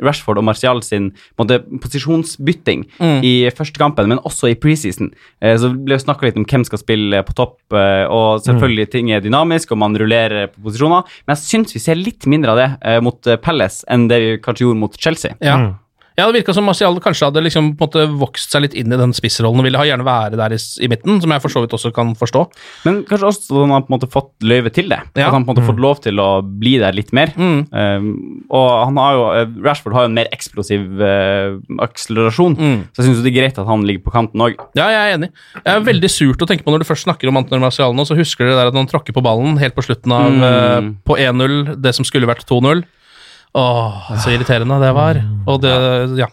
[0.06, 3.22] Rashford og Martial sin på måte, posisjonsbytting Mm.
[3.28, 5.10] i første kampen, men også i preseason.
[5.42, 9.12] så så ble det snakka litt om hvem skal spille på topp, og selvfølgelig ting
[9.12, 12.60] er dynamisk, og man rullerer på posisjoner, men jeg syns vi ser litt mindre av
[12.62, 15.36] det mot Palace enn det vi kanskje gjorde mot Chelsea.
[15.42, 15.58] Ja.
[15.58, 15.74] Mm.
[16.18, 18.88] Ja, det virka som Marcial kanskje hadde liksom på en måte vokst seg litt inn
[18.94, 21.52] i den spissrollen og ville ha gjerne være der i, i midten, som jeg for
[21.52, 22.44] så vidt også kan forstå.
[22.86, 25.02] Men kanskje også at han har på en måte fått løyve til det.
[25.20, 25.28] Ja.
[25.28, 27.34] At han på en måte fått lov til å bli der litt mer.
[27.36, 27.66] Mm.
[27.72, 28.08] Um,
[28.50, 32.80] og han har jo, eh, Rashford har jo en mer eksplosiv uh, akselerasjon, Mm.
[32.96, 34.56] så jeg syns det er greit at han ligger på kanten òg.
[34.78, 35.32] Ja, jeg er enig.
[35.60, 38.06] Det er veldig surt å tenke på når du først snakker om Antonin Marcial nå,
[38.08, 40.44] så husker dere der at han tråkker på ballen helt på slutten av Mm.
[40.44, 42.84] eh, på 1-0, det som skulle vært 2-0.
[43.56, 45.22] Åh, så irriterende det var.
[45.48, 45.74] Og det,
[46.20, 46.28] ja,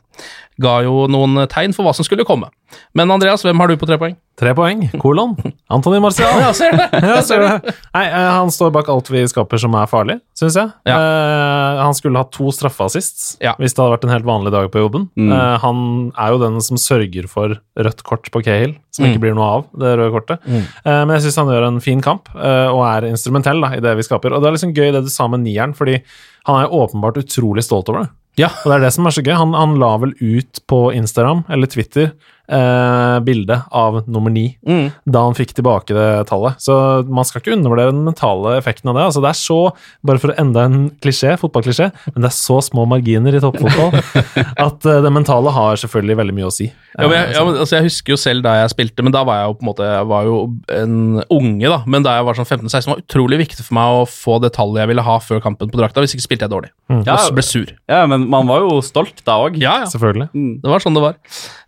[0.63, 2.49] ga jo noen tegn for hva som skulle komme.
[2.97, 4.15] Men Andreas, hvem har du på tre poeng?
[4.41, 4.87] Tre poeng.
[5.03, 5.35] Kolon.
[5.69, 6.39] Antony Marcial.
[6.41, 6.73] Ja, ser?
[7.05, 7.73] Ja, ser du.
[7.93, 10.71] Nei, eh, han står bak alt vi skaper som er farlig, syns jeg.
[10.89, 10.97] Ja.
[10.97, 13.53] Uh, han skulle hatt to straffeassist Ja.
[13.61, 15.05] hvis det hadde vært en helt vanlig dag på jobben.
[15.21, 15.35] Mm.
[15.35, 15.83] Uh, han
[16.17, 19.11] er jo den som sørger for rødt kort på Cahill, som Mm.
[19.13, 20.41] ikke blir noe av, det røde kortet.
[20.49, 20.65] Mm.
[20.87, 23.97] Uh, men jeg syns han gjør en fin kamp, og er instrumentell da, i det
[24.01, 24.33] vi skaper.
[24.33, 26.01] Og det er liksom gøy det du sa med nieren, fordi
[26.49, 28.11] han er åpenbart utrolig stolt over det.
[28.41, 28.49] Ja.
[28.63, 29.35] Og det er det som er så gøy.
[29.37, 32.13] Han, han la vel ut på Instagram eller Twitter
[32.49, 34.93] eh, bilde av nummer ni Mm.
[35.07, 36.59] da han fikk tilbake det tallet.
[36.61, 36.75] Så
[37.09, 39.05] man skal ikke undervurdere den mentale effekten av det.
[39.09, 39.59] Altså, det er så,
[40.05, 43.95] bare for enda en klisjé, fotballklisjé, men det er så små marginer i toppfotball
[44.67, 46.71] at eh, det mentale har selvfølgelig veldig mye å si.
[46.99, 49.15] Ja, men jeg, Eh, ja, men, altså, jeg husker jo selv da jeg spilte, men
[49.15, 50.35] da var jeg jo på en måte Jeg var jo
[50.75, 50.97] en
[51.31, 51.79] unge, da.
[51.87, 54.53] Men da jeg var sånn 15-16, var det utrolig viktig for meg å få det
[54.57, 56.03] tallet jeg ville ha før kampen på drakta.
[56.05, 56.71] Hvis ikke spilte jeg dårlig.
[57.07, 57.17] Ja.
[57.17, 57.73] Og ble sur.
[57.89, 59.57] Ja, men man var jo stolt da òg.
[59.63, 59.89] Ja, ja.
[59.93, 60.29] Selvfølgelig.
[60.63, 61.17] Det var sånn det var.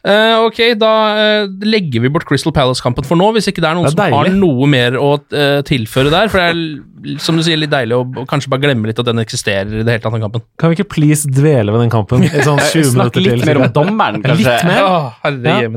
[0.04, 3.78] Eh, ok, da uh, legger vi bort Crystal Palace-kampen for nå, hvis ikke det er
[3.78, 6.28] noen Det er som har noe mer å uh, tilføre der.
[6.28, 9.08] For det er, som du sier, litt deilig å å kanskje bare glemme litt at
[9.08, 10.44] den eksisterer i det hele tatt, den kampen.
[10.60, 13.48] Kan vi ikke please dvele ved den kampen i sånn 20 Snakk minutter litt til?
[13.48, 14.44] mer om dommeren, kanskje.
[14.44, 14.84] Litt mer?
[14.90, 15.72] Oh, herre Ja.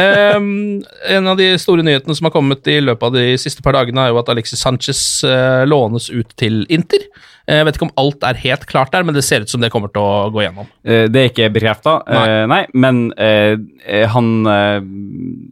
[0.00, 0.48] Ehm,
[1.12, 4.08] en av de store nyhetene som har kommet i løpet av de siste par dagene,
[4.08, 5.04] er jo at Alexis Sanchez
[5.68, 7.04] lånes ut til Inter.
[7.46, 9.60] Eh, Jeg vet ikke om alt er helt klart der, men det ser ut som
[9.60, 10.66] det kommer til å gå gjennom.
[10.84, 12.46] Eh, Det er ikke bekrefta, Nei.
[12.46, 12.62] nei.
[12.72, 14.80] men eh, eh, han eh,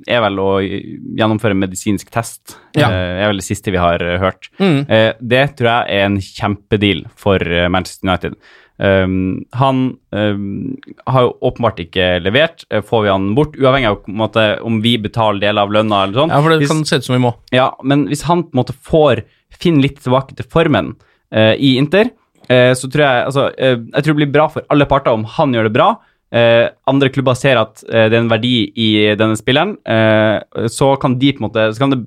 [0.09, 2.57] er vel å gjennomføre medisinsk test.
[2.75, 2.89] Ja.
[2.89, 4.49] Eh, er vel det siste vi har eh, hørt.
[4.59, 4.87] Mm.
[4.89, 8.37] Eh, det tror jeg er en kjempedeal for eh, Manchester United.
[8.83, 10.77] Um, han um,
[11.07, 12.65] har jo åpenbart ikke levert.
[12.73, 16.19] Eh, får vi han bort, uavhengig av måte, om vi betaler deler av lønna eller
[16.23, 16.33] sånn.
[16.35, 17.35] Ja, for det Hvis- kan se ut som vi må.
[17.53, 21.12] ja, men hvis han på en måte får finne litt tilbake til formen eh,
[21.59, 22.11] i Inter,
[22.49, 25.25] eh, så tror jeg altså, eh, Jeg tror det blir bra for alle parter om
[25.25, 25.91] han gjør det bra.
[26.33, 28.87] Eh, andre klubber ser at eh, det er en verdi i
[29.21, 29.75] denne spilleren.
[29.85, 31.99] Eh, så kan de på en måte Så kan det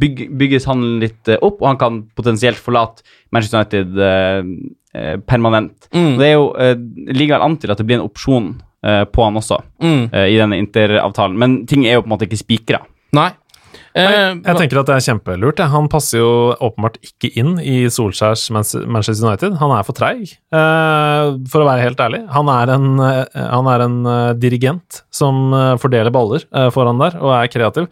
[0.00, 4.42] bygge, bygges han litt eh, opp, og han kan potensielt forlate Manchester United eh,
[4.98, 5.86] eh, permanent.
[5.94, 6.16] Mm.
[6.18, 6.74] Det er jo eh,
[7.14, 8.50] ligger an til at det blir en opsjon
[8.82, 10.02] eh, på han også, Mm.
[10.12, 11.38] eh, i denne Inter-avtalen.
[11.38, 12.82] Men ting er jo på en måte ikke spikra.
[13.14, 13.30] Nei.
[13.90, 15.60] Eh, Jeg tenker at det er kjempelurt.
[15.72, 16.30] Han passer jo
[16.62, 19.56] åpenbart ikke inn i Solskjærs Manchester United.
[19.58, 22.20] Han er for treig, eh, for å være helt ærlig.
[22.30, 23.98] Han er en, eh, han er en
[24.38, 25.50] dirigent som
[25.82, 27.88] fordeler baller foran der, og er kreativ.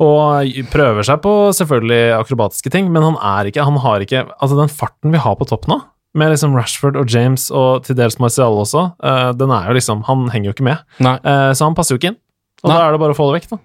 [0.00, 4.56] Og prøver seg på selvfølgelig akrobatiske ting, men han er ikke Han har ikke Altså,
[4.58, 5.78] den farten vi har på topp nå,
[6.14, 8.92] med liksom Rashford og James og til dels Marcial også,
[9.38, 10.78] den er jo liksom Han henger jo ikke med.
[11.00, 11.16] Nei.
[11.56, 12.18] Så han passer jo ikke inn.
[12.64, 12.76] Og Nei.
[12.76, 13.58] da er det bare å få det vekk, da.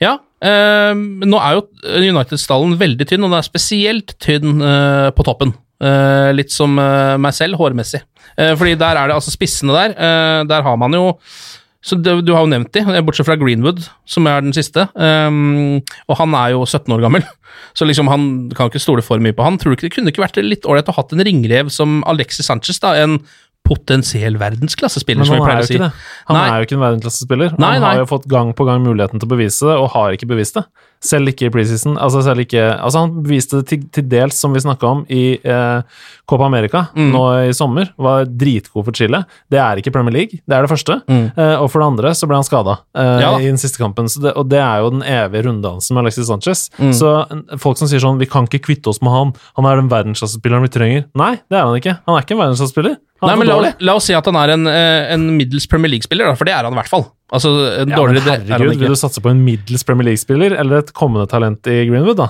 [0.00, 1.64] Ja, nå er jo
[1.98, 5.54] United-stallen veldig tynn, og den er spesielt tynn eh, på toppen.
[5.82, 8.02] Eh, litt som eh, meg selv, hårmessig.
[8.38, 9.94] Eh, fordi der er det altså spissene der.
[9.98, 11.12] eh, der har man jo
[11.88, 14.88] så det, Du har jo nevnt de, eh, bortsett fra Greenwood, som er den siste.
[14.98, 15.78] Um,
[16.10, 17.22] og han er jo 17 år gammel,
[17.78, 19.58] så liksom han kan ikke stole for mye på han.
[19.58, 22.50] Tror du ikke det kunne ikke vært litt ålreit å hatt en ringrev som Alexis
[22.50, 23.20] Sanchez, da, en
[23.68, 25.78] potensiell verdensklassespiller, som vi er pleier å si.
[25.78, 25.90] det.
[26.30, 26.44] Han Nei.
[26.48, 27.54] er jo ikke en verdensklassespiller.
[27.60, 27.90] Nei, Han nei.
[27.94, 30.56] har jo fått gang på gang muligheten til å bevise det, og har ikke bevist
[30.58, 30.64] det.
[31.04, 31.94] Selv ikke i preseason.
[32.02, 35.36] Altså, selv ikke, altså han beviste det til, til dels, som vi snakka om, i
[35.38, 35.82] eh,
[36.28, 37.12] Copa America Mm.
[37.14, 37.92] nå i sommer.
[37.98, 39.20] Var dritgod for Chile.
[39.50, 40.96] Det er ikke Premier League, det er det første.
[41.08, 43.20] Eh, og for det andre så ble han skada eh, Mm.
[43.22, 44.08] Ja i den siste kampen.
[44.10, 46.66] Så det, og det er jo den evige runddansen med Alexis Sanchez.
[46.78, 46.92] Mm.
[46.96, 47.12] Så
[47.62, 50.62] folk som sier sånn Vi kan ikke kvitte oss med han, han er den verdensklassespilleren
[50.66, 51.04] vi trenger.
[51.14, 51.94] Nei, det er han ikke.
[52.08, 52.96] Han er ikke en verdensklassespiller.
[53.22, 56.30] Nei, men la, la oss si at han er en, eh, en middels Premier League-spiller,
[56.38, 57.08] for det er han i hvert fall.
[57.34, 57.50] Altså,
[57.82, 60.78] en Ja, men dårligere er herregud, vil du satse på en middels Premier League-spiller eller
[60.84, 62.28] et kommende talent i Greenwood, da?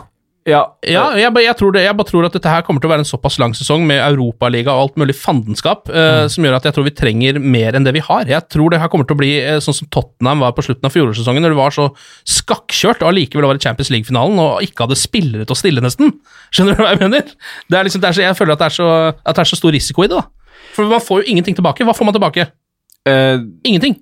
[0.49, 2.93] Ja, Ja, jeg, jeg, tror det, jeg bare tror at dette her kommer til å
[2.95, 6.31] være en såpass lang sesong med Europaliga og alt mulig fandenskap, eh, Mm.
[6.33, 8.25] som gjør at jeg tror vi trenger mer enn det vi har.
[8.25, 10.89] Jeg tror det her kommer til å bli eh, sånn som Tottenham var på slutten
[10.89, 11.91] av fjorårssesongen, når det var så
[12.25, 16.15] skakkjørt og allikevel var i Champions League-finalen og ikke hadde spillere til å stille, nesten.
[16.51, 17.29] Skjønner du hva jeg mener?
[17.69, 18.89] Det er liksom, det er så, jeg føler at det, er så,
[19.21, 20.25] at det er så stor risiko i det, da.
[20.79, 21.83] For man får jo ingenting tilbake.
[21.83, 22.45] Hva får man tilbake?
[23.09, 23.97] Uh, Ingenting.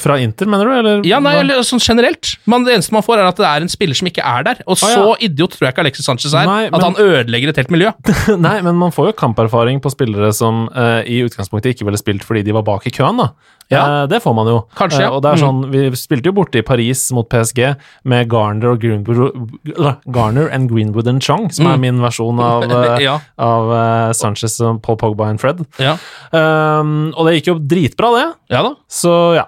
[0.00, 0.72] Fra Inter, mener du?
[0.78, 1.02] Eller?
[1.04, 2.36] Ja, nei, eller sånn generelt.
[2.46, 4.62] Man, det eneste man får, er at det er en spiller som ikke er der.
[4.66, 4.96] Og Ah, ja.
[4.96, 7.70] så idiot tror jeg ikke Alexis Sanchez er, Nei, at men- han ødelegger et helt
[7.70, 7.92] miljø.
[8.38, 12.24] Nei, men man får jo kamperfaring på spillere som uh, i utgangspunktet ikke ville spilt
[12.24, 13.30] fordi de var bak i køen, da.
[13.68, 13.80] Ja.
[13.82, 14.60] Uh, det får man jo.
[14.78, 15.10] Kanskje, ja.
[15.10, 15.44] Uh, og det er Mm.
[15.44, 17.74] sånn, Vi spilte jo borte i Paris mot PSG
[18.04, 21.80] med Garner og Greenwood Garner and Greenwood and Chong, som er Mm.
[21.80, 22.62] min versjon av,
[23.02, 23.18] Ja.
[23.38, 25.66] av Sanchez, og Paul Pogba and Fred.
[25.78, 25.96] Ja.
[26.32, 28.26] Um, og det gikk jo dritbra, det.
[28.54, 28.74] ja da.
[28.88, 29.44] Så ja.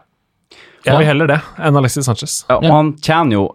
[0.87, 0.99] Ja.
[0.99, 2.45] vi heller det enn Alexis Sanchez.
[2.49, 3.47] Ja, og han tjener jo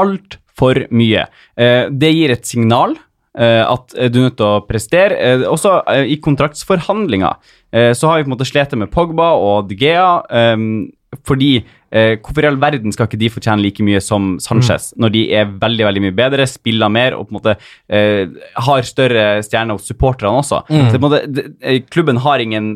[0.00, 1.26] altfor mye.
[1.58, 2.94] Eh, det gir et signal
[3.38, 5.18] eh, at eh, du er nødt til å prestere.
[5.18, 7.36] Eh, også eh, i kontraktsforhandlinger
[7.74, 10.22] eh, så har vi på en måte slitt med Pogba og De Gea.
[10.30, 10.56] eh,
[11.28, 11.50] fordi
[11.92, 15.24] eh, Hvorfor i all verden skal ikke de fortjene like mye som Sanchez, når de
[15.36, 17.56] er veldig veldig mye bedre, spiller mer og på en måte
[17.92, 18.30] eh,
[18.64, 20.62] har større stjerner hos supporterne også?
[20.88, 22.70] Så på en måte, klubben har ingen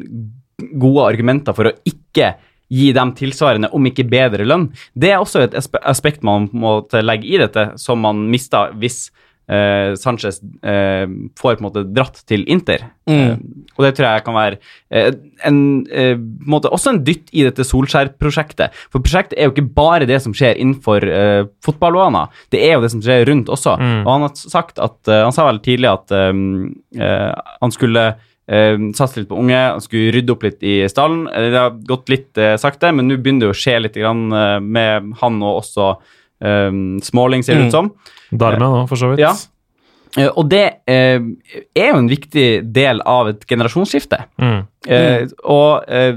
[0.76, 2.34] gode argumenter for å ikke
[2.72, 4.70] gi dem tilsvarende, om ikke bedre lønn.
[4.94, 5.54] Det er også et
[5.86, 9.10] aspekt man må legge i dette, som man mister hvis
[9.48, 11.06] eh, Sanchez eh,
[11.38, 12.88] får på en måte dratt til Inter.
[13.06, 13.36] Eh,
[13.76, 14.58] og det tror jeg kan være
[14.90, 15.12] eh,
[15.46, 18.74] en, eh, måte også en dytt i dette Solskjær-prosjektet.
[18.90, 22.82] For prosjektet er jo ikke bare det som skjer innenfor eh, fotballbaner, det er jo
[22.82, 23.76] det som skjer rundt også.
[24.02, 28.08] Og han har sagt at, eh, han sa vel tidlig at han skulle
[28.48, 31.26] eh, satse litt på unge, skulle rydde opp litt i stallen.
[31.30, 34.28] Eh, Det har gått litt eh, sakte, men nå begynner det å skje litt grann,
[34.32, 35.90] eh, med han og også
[36.42, 36.72] eh,
[37.06, 37.92] Småling, ser det ut som.
[38.30, 39.24] Darmen òg, for så vidt.
[39.24, 39.34] Ja.
[40.16, 41.18] Eh, og det eh,
[41.76, 44.22] er jo en viktig del av et generasjonsskifte.
[44.40, 44.62] Mm.
[44.88, 46.16] Eh, og eh,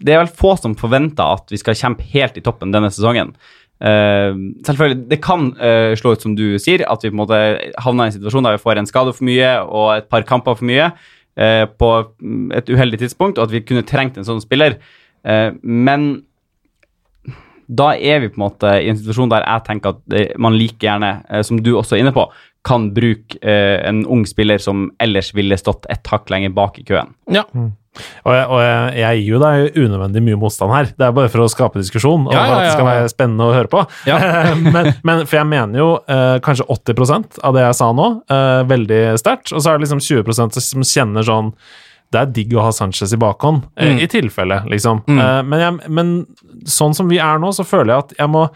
[0.00, 3.34] det er vel få som forventer at vi skal kjempe helt i toppen denne sesongen.
[3.80, 7.38] Uh, selvfølgelig, Det kan uh, slå ut som du sier, at vi på en måte
[7.80, 10.58] havner i en situasjon der vi får en skade for mye og et par kamper
[10.58, 10.90] for mye
[11.36, 14.78] eh, på mm, et uheldig tidspunkt, og at vi kunne trengt en sånn spiller.
[15.26, 16.10] Eh, men
[17.70, 20.56] da er vi på en måte i en situasjon der jeg tenker at eh, man
[20.58, 22.26] like gjerne, eh, som du også er inne på,
[22.66, 26.86] kan bruke eh, en ung spiller som ellers ville stått et hakk lenger bak i
[26.88, 27.14] køen.
[27.30, 27.46] Ja.
[27.98, 30.90] Og, jeg, og jeg, jeg gir jo deg unødvendig mye motstand her.
[30.94, 33.10] Det er bare for å skape diskusjon, og Ja, ja, at ja, det skal være
[33.12, 33.82] spennende å høre på.
[34.06, 34.18] Ja.
[34.76, 38.62] men, men, for jeg mener jo eh, kanskje 80% av det jeg sa nå, eh,
[38.70, 39.50] veldig sterkt.
[39.52, 41.54] Og så er det liksom 20% som kjenner sånn
[42.10, 44.00] det er digg å ha Sanchez i bakhånd, eh, Mm.
[44.02, 45.04] i tilfelle, liksom.
[45.06, 46.08] Eh, men, jeg, men
[46.66, 48.48] sånn som vi er nå, så føler jeg at jeg må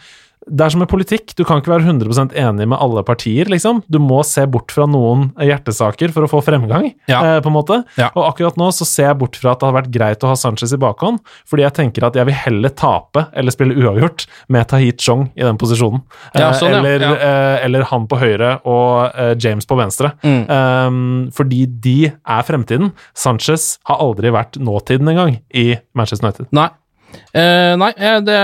[0.47, 3.82] det er som med politikk, du kan ikke være 100% enig med alle partier, liksom.
[3.88, 7.22] Du må se bort fra noen hjertesaker for å få fremgang, Ja.
[7.24, 7.84] eh, på en måte.
[7.97, 8.11] Ja.
[8.14, 10.34] Og akkurat nå så ser jeg bort fra at det hadde vært greit å ha
[10.34, 14.68] Sanchez i bakhånd, fordi jeg tenker at jeg vil heller tape eller spille uavgjort med
[14.68, 16.03] Tahit Chong i den posisjonen.
[16.34, 17.12] Ja, Eh, sånn, eller, Ja.
[17.14, 20.12] eh, eller han på høyre og eh, James på venstre.
[20.22, 20.49] Mm.
[20.51, 22.92] Um, fordi de er fremtiden.
[23.14, 26.47] Sanchez har aldri vært nåtiden engang i Manchester United.
[26.53, 26.68] Nei.
[27.14, 28.38] Eh, nei, eh, det,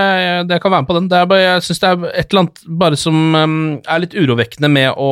[0.49, 1.07] det kan være med på den.
[1.11, 4.15] Det er bare, jeg syns det er et eller annet bare som um, er litt
[4.17, 5.11] urovekkende med å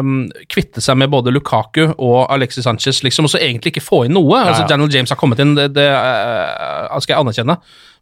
[0.00, 0.16] um,
[0.52, 4.16] kvitte seg med både Lukaku og Alexis Sanchez, liksom, og så egentlig ikke få inn
[4.16, 4.40] noe.
[4.40, 4.68] Ja, ja.
[4.70, 7.58] Daniel James har kommet inn, det, det uh, skal jeg anerkjenne,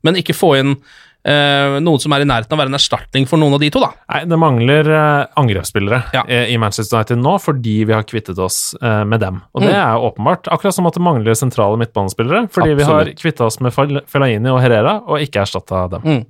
[0.06, 0.76] men ikke få inn
[1.24, 3.80] noen som er i nærheten av å være en erstatning for noen av de to,
[3.80, 3.90] da.
[4.12, 6.22] Nei, det mangler eh, angrepsspillere Ja.
[6.26, 9.42] eh, i Manchester United nå fordi vi har kvittet oss eh, med dem.
[9.54, 9.80] Og det Mm.
[9.80, 10.48] er åpenbart.
[10.48, 14.48] Akkurat som at det mangler sentrale midtbanespillere fordi vi har kvitta oss med Fel- Fellaini
[14.50, 16.02] og Herrera og ikke erstatta dem.
[16.02, 16.24] Mm.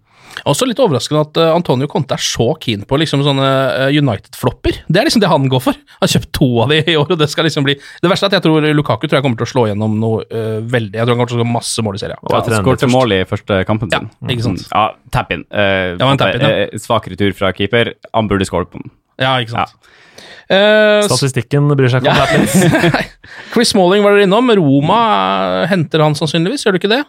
[0.48, 3.48] Også litt overraskende at eh, Antonio Conte er så keen på liksom sånne
[3.90, 4.78] eh, United-flopper.
[4.88, 5.76] Det er liksom det han går for.
[5.96, 8.28] Han har kjøpt to av de i år, og det skal liksom bli Det verste
[8.28, 10.94] er at jeg tror Lukaku tror jeg kommer til å slå gjennom noe uh, veldig.
[10.96, 12.22] Jeg tror han kommer til å slå masse mål i serien.
[12.24, 14.08] Og han skåret mål i første kampen sin.
[14.22, 14.64] Ja, ikke sant.
[14.64, 14.72] Mm.
[14.72, 14.86] Ja,
[15.18, 15.44] tap in.
[15.50, 16.52] Uh, Ja, tap in, ja.
[16.70, 17.94] eh, Svak retur fra keeper.
[18.16, 18.94] Han burde skåret på den.
[19.20, 19.76] Ja, ikke sant.
[20.50, 23.04] Eh, Statistikken bryr seg ikke om det.
[23.52, 24.50] Chris Smalling var dere innom.
[24.58, 24.98] Roma
[25.70, 27.02] henter han sannsynligvis, gjør du ikke det?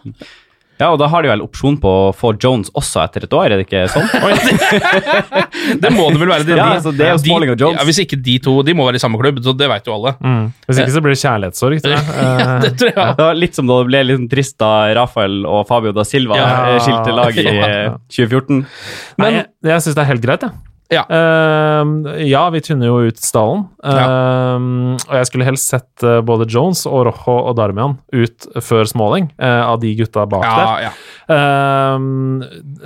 [0.82, 3.52] Ja, og da har de vel opsjon på å få Jones også etter et år,
[3.54, 4.08] er det ikke sånn?
[5.82, 6.46] Det må det vel være.
[6.48, 7.78] De, Ja, altså, det er jo Smalling og Jones.
[7.80, 9.94] Ja, hvis ikke de to De må være i samme klubb, så det vet jo
[9.96, 10.14] alle.
[10.20, 10.42] Mm.
[10.66, 11.82] Hvis ikke så blir det kjærlighetssorg.
[11.84, 12.16] tror jeg.
[12.42, 13.16] ja, Det tror jeg.
[13.20, 16.40] Det var litt som da det ble litt trist da Rafael og Fabio da Silva
[16.40, 16.50] Ja.
[16.74, 18.60] eh, skilte lag i eh, 2014.
[18.60, 18.66] Nei,
[19.22, 20.52] Men- jeg, jeg syns det er helt greit, jeg.
[20.58, 20.68] Ja.
[21.00, 23.64] Eh, ja, vi tynner jo ut stallen.
[23.82, 24.66] Eh,
[25.08, 29.30] Og jeg skulle helst sett eh, både Jones og Rojo og Darmian ut før Smalling,
[29.40, 30.62] uh, av de gutta bak der.
[30.62, 30.92] Ja, ja.
[31.32, 31.98] Eh,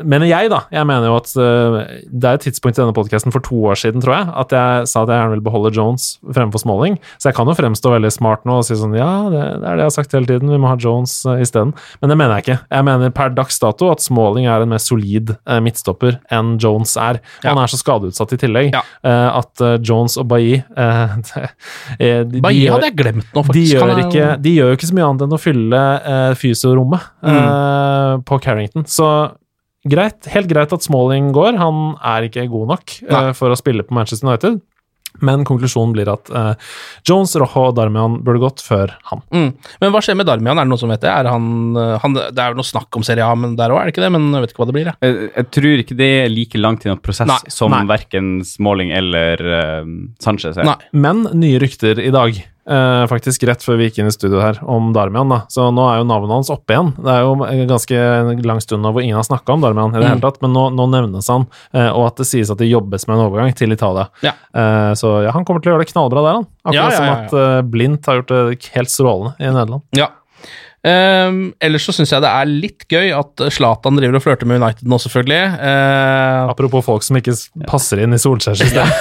[0.06, 0.62] mener jeg, da.
[0.74, 3.78] Jeg mener jo at eh, det er et tidspunkt i denne podkasten for to år
[3.80, 6.98] siden, tror jeg, at jeg sa at jeg gjerne vil beholde Jones fremfor Smalling.
[7.18, 9.80] Så jeg kan jo fremstå veldig smart nå og si sånn ja, det, det er
[9.80, 11.74] det jeg har sagt hele tiden, vi må ha Jones uh, isteden.
[12.02, 12.58] Men det mener jeg ikke.
[12.76, 16.96] Jeg mener per dags dato at Smalling er en mer solid eh, midtstopper enn Jones
[17.00, 17.20] er.
[17.42, 17.52] Ja.
[17.52, 18.82] Han er så skadeutsatt i tillegg Ja.
[19.04, 21.16] Uh, at eh, Jones og Bailly uh,
[21.98, 25.26] Bailly hadde jeg glemt nå, de gjør, ikke, de gjør jo ikke så mye annet
[25.26, 28.22] enn å fylle uh, fysiorommet mm.
[28.26, 28.86] på Carrington.
[28.90, 29.08] Så
[29.88, 31.58] greit, helt greit at Smalling går.
[31.60, 32.96] Han er ikke god nok
[33.38, 34.58] for å spille på Manchester United.
[35.24, 36.52] Men konklusjonen blir at eh,
[37.08, 39.22] Jones, Rojo og Darmian burde gått før han.
[39.34, 39.48] Mm.
[39.82, 40.58] Men hva skjer med Darmian?
[40.58, 41.12] Er det noen som vet det?
[41.12, 41.46] Er han,
[41.80, 43.96] eh, han, det er jo noe snakk om Serie A men der òg, er det
[43.96, 44.12] ikke det?
[44.16, 44.90] Men jeg vet ikke hva det blir.
[44.92, 44.98] Jeg.
[45.06, 48.92] Jeg, jeg tror ikke det er like langt i noen prosess Nei, som verken Smalling
[48.96, 50.68] eller uh, Sanchez er.
[50.68, 50.78] Nei.
[50.96, 54.92] Men nye rykter i dag, faktisk rett før vi gikk inn i studio her, om
[54.92, 55.28] Darmian.
[55.30, 55.42] da.
[55.48, 56.88] Så nå er jo navnet hans oppe igjen.
[56.98, 60.00] Det er jo en ganske lang stund nå hvor ingen har snakka om Darmian i
[60.00, 60.10] det Mm.
[60.16, 63.06] hele tatt, men nå, nå nevnes han, eh, og at det sies at det jobbes
[63.06, 64.08] med en overgang til Italia.
[64.22, 64.32] Ja.
[64.54, 66.46] Eh, så ja, han kommer til å gjøre det knallbra der, han.
[66.66, 69.82] Akkurat Ja, som at eh, Blindt har gjort det helt strålende i Nederland.
[69.94, 70.08] Ja.
[70.86, 74.60] Ehm, ellers så syns jeg det er litt gøy at Zlatan driver og flørter med
[74.62, 75.40] United nå, selvfølgelig.
[75.58, 77.34] Uh, Apropos folk som ikke
[77.66, 78.92] passer inn i Solskjærs system.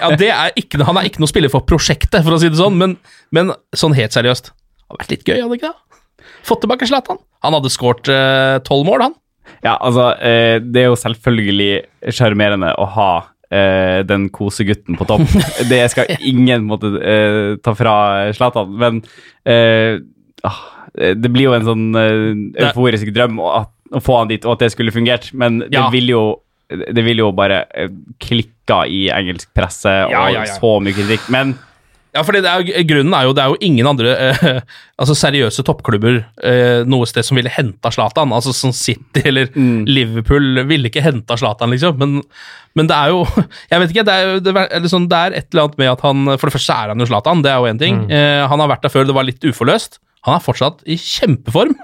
[0.00, 2.60] ja, det er ikke, han er ikke noe spiller for prosjektet, for å si det
[2.60, 2.96] sånn, men,
[3.36, 4.52] men sånn helt seriøst.
[4.54, 6.30] Det hadde vært litt gøy, hadde ikke det?
[6.48, 7.20] Fått tilbake Zlatan.
[7.44, 8.08] Han hadde skåret
[8.64, 9.18] tolv mål, han.
[9.60, 11.72] Ja, altså, uh, det er jo selvfølgelig
[12.16, 13.12] sjarmerende å ha
[13.50, 15.26] eh, den kosegutten på topp.
[15.72, 17.94] det skal ingen måtte eh, ta fra
[18.36, 19.02] Zlatan, men
[19.44, 20.00] eh,
[20.46, 20.60] ah,
[20.94, 23.50] det blir jo en sånn uh, euforisk drøm å,
[23.94, 25.88] å få han dit, og at det skulle fungert, men det Ja.
[25.90, 26.22] vil jo
[26.70, 27.88] det vil jo bare eh,
[28.22, 30.52] klikka i engelsk presse og Ja, ja, ja.
[30.54, 31.24] så mye kritikk.
[31.34, 31.56] Men
[32.14, 32.34] Ja, for
[32.86, 34.60] grunnen er jo det er jo ingen andre eh,
[34.98, 38.30] altså seriøse toppklubber eh, noe sted som ville henta Zlatan.
[38.34, 39.50] Altså som City eller
[39.90, 41.98] Liverpool ville ikke henta Zlatan, liksom.
[41.98, 42.20] Men,
[42.78, 43.24] men det er jo
[43.72, 44.06] Jeg vet ikke.
[44.06, 46.22] Det er, jo- det, er, eller sånn, det er et eller annet med at han
[46.36, 48.00] For det første er han jo Zlatan, det er jo én ting.
[48.14, 49.98] Eh, han har vært der før, det var litt uforløst.
[50.26, 51.74] Han er fortsatt i kjempeform,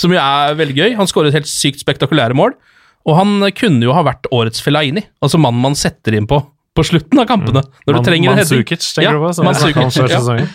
[0.00, 0.94] som jo er veldig gøy.
[0.96, 2.54] Han skårer helt sykt spektakulære mål.
[3.08, 6.40] Og han kunne jo ha vært årets Fellaini, altså mannen man setter inn på
[6.76, 7.64] på slutten av kampene.
[7.84, 8.60] Når du Man- trenger en heading.
[8.62, 9.32] Mansukic, tenker Ja, du på?
[9.34, 10.46] Som ja.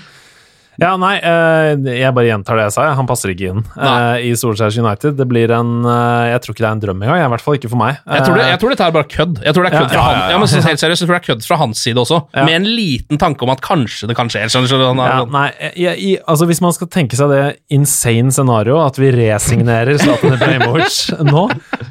[0.81, 2.87] Ja, nei, eh, jeg bare gjentar det jeg sa.
[2.97, 4.29] Han passer ikke inn nei.
[4.29, 5.15] i Solskjærs United.
[5.19, 7.21] Det blir en eh, Jeg tror ikke det er en drøm engang.
[7.25, 7.99] I hvert fall ikke for meg.
[8.05, 9.39] Jeg tror, det, Eh, jeg tror dette er bare kødd.
[9.45, 10.31] Jeg tror det er kødd Ja, fra ja, ja, ja.
[10.35, 12.53] Ja, men så helt seriøst, jeg tror det er kødd fra hans side også, med
[12.55, 14.43] en liten tanke om at kanskje det kan skje.
[14.51, 15.45] Skjønner, skjønner, han er- Ja, nei,
[15.79, 20.35] jeg, i, altså Hvis man skal tenke seg det insane scenario, at vi resignerer Zlatan
[20.35, 20.99] Ibrahimovic
[21.33, 21.45] nå,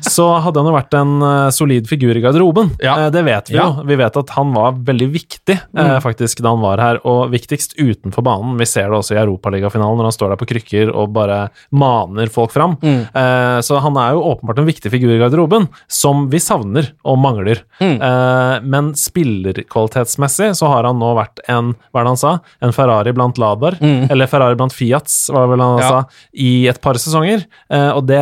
[0.05, 2.75] så hadde han jo vært en eh, solid figur i garderoben.
[2.83, 3.69] Eh, det vet vi jo.
[3.89, 6.01] Vi vet at han var veldig viktig mm.
[6.05, 8.57] faktisk da han var her, og viktigst utenfor banen.
[8.61, 11.39] Vi ser det også i Europaligafinalen når han står der på krykker og bare
[11.73, 12.75] maner folk fram.
[12.83, 13.01] Mm.
[13.15, 17.19] Eh, så han er jo åpenbart en viktig figur i garderoben, som vi savner og
[17.23, 17.63] mangler.
[17.81, 17.97] Mm.
[18.03, 22.75] Eh, men spillerkvalitetsmessig så har han nå vært en hva er det han sa, en
[22.75, 25.81] Ferrari blant Ladar, eller Ferrari blant Fiats, var vel han Mm.
[25.81, 25.89] Ja.
[25.89, 27.45] sa, i et par sesonger.
[27.71, 28.21] Eh, og det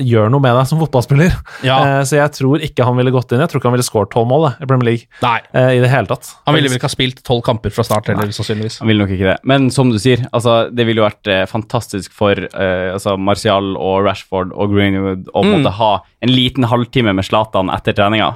[0.00, 1.34] gjør noe med deg som fotballspiller.
[1.66, 1.76] Ja.
[2.00, 3.42] Eh, så jeg tror ikke han ville gått inn.
[3.44, 5.38] Jeg tror ikke han ville skåret tolv mål i Premier League Nei.
[5.52, 6.30] eh, i det hele tatt.
[6.48, 8.78] Han ville vel ikke ha spilt tolv kamper fra start heller, sannsynligvis.
[8.80, 9.36] Han ville nok ikke det.
[9.44, 13.74] Men som du sier, altså, det ville jo vært eh, fantastisk for eh, altså, Martial
[13.76, 15.50] og Rashford og Greenwood å Mm.
[15.58, 18.32] måtte ha en liten halvtime med Zlatan etter treninga.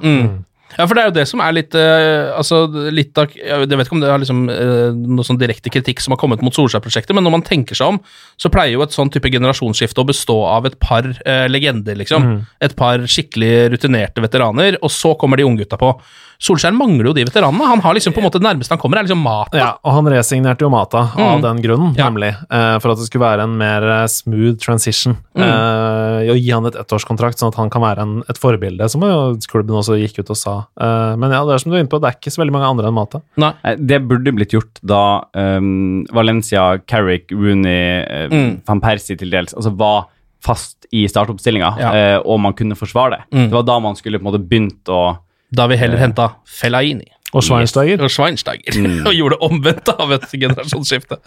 [0.74, 3.86] Ja, for det er jo det som er litt eh, Altså, litt av Jeg vet
[3.86, 7.14] ikke om det er liksom eh, noe sånn direkte kritikk som har kommet mot Solskjær-prosjektet,
[7.16, 8.00] men når man tenker seg om,
[8.40, 12.26] så pleier jo et sånn type generasjonsskifte å bestå av et par eh, legender, liksom.
[12.66, 15.94] Et par skikkelig rutinerte veteraner, og så kommer de unggutta på.
[16.38, 17.66] Solskjær mangler jo de veteranene.
[17.70, 19.56] Han har liksom på en måte Det nærmeste han kommer, er liksom Mata.
[19.56, 21.42] Ja, og han resignerte jo Mata av Mm.
[21.42, 22.10] den grunnen, Ja.
[22.10, 22.28] nemlig.
[22.50, 25.16] eh, for at det skulle være en mer eh, smooth transition.
[25.34, 25.42] Mm.
[25.42, 29.00] Uh, å gi han et ettårskontrakt, sånn at han kan være en, et forbilde, som
[29.00, 30.54] jo klubben også gikk ut og sa.
[30.80, 32.52] Uh, men ja, det er som du er inne på, det er ikke så veldig
[32.52, 33.22] mange andre enn Mata.
[33.36, 33.52] Nei.
[33.76, 38.60] Det burde blitt gjort da um, Valencia, Carrick, Rooney, uh, Mm.
[38.66, 40.06] Van Persie til dels altså var
[40.42, 41.90] fast i startoppstillinga, Ja.
[41.92, 43.22] eh, og man kunne forsvare det.
[43.32, 43.44] Mm.
[43.48, 45.18] Det var da man skulle på en måte begynt å
[45.54, 47.06] Da vi heller henta Fellaini.
[47.36, 48.02] Og Schweinsteiger.
[48.02, 48.76] Og Schweinsteiger.
[48.80, 49.00] Mm.
[49.08, 51.18] og gjorde det omvendt av et generasjonsskifte.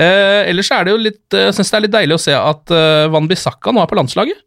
[0.00, 2.34] Eh, ellers er det jo litt eh, Jeg syns det er litt deilig å se
[2.38, 4.40] at eh, Van Bissaka nå er på landslaget.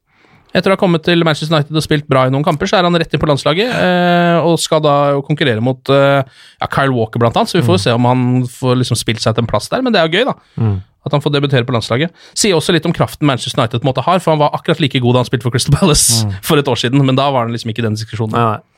[0.55, 2.87] Etter å ha kommet til Manchester United og spilt bra i noen kamper, så er
[2.87, 3.73] han rett inn på landslaget.
[3.75, 4.95] Eh, og skal da
[5.27, 8.27] konkurrere mot eh, ja, Kyle Walker, blant annet, så vi får jo se om han
[8.47, 9.83] får liksom spilt seg til en plass der.
[9.83, 10.35] Men det er jo gøy, da.
[10.55, 10.77] Mm.
[11.05, 12.15] At han får debutere på landslaget.
[12.33, 14.79] Sier også litt om kraften Manchester United på en måte har, for han var akkurat
[14.81, 17.45] like god da han spilte for Crystal Palace for et år siden, men da var
[17.45, 18.39] han liksom ikke i den diskusjonen.
[18.39, 18.74] Nei, nei.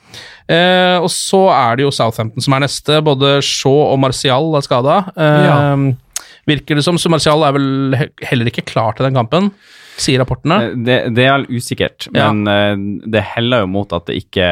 [0.49, 3.01] Eh, og så er det jo Southampton som er neste.
[3.03, 4.99] Både Shaw og Martial er skada.
[5.17, 5.57] Eh, Ja.
[6.47, 6.95] Virker det som.
[6.95, 9.49] Så Martial er vel heller ikke klar til den kampen,
[9.99, 10.61] sier rapportene.
[10.69, 12.29] Eh, det, det er all usikkert, Ja.
[12.31, 14.47] men eh, det heller jo mot at det ikke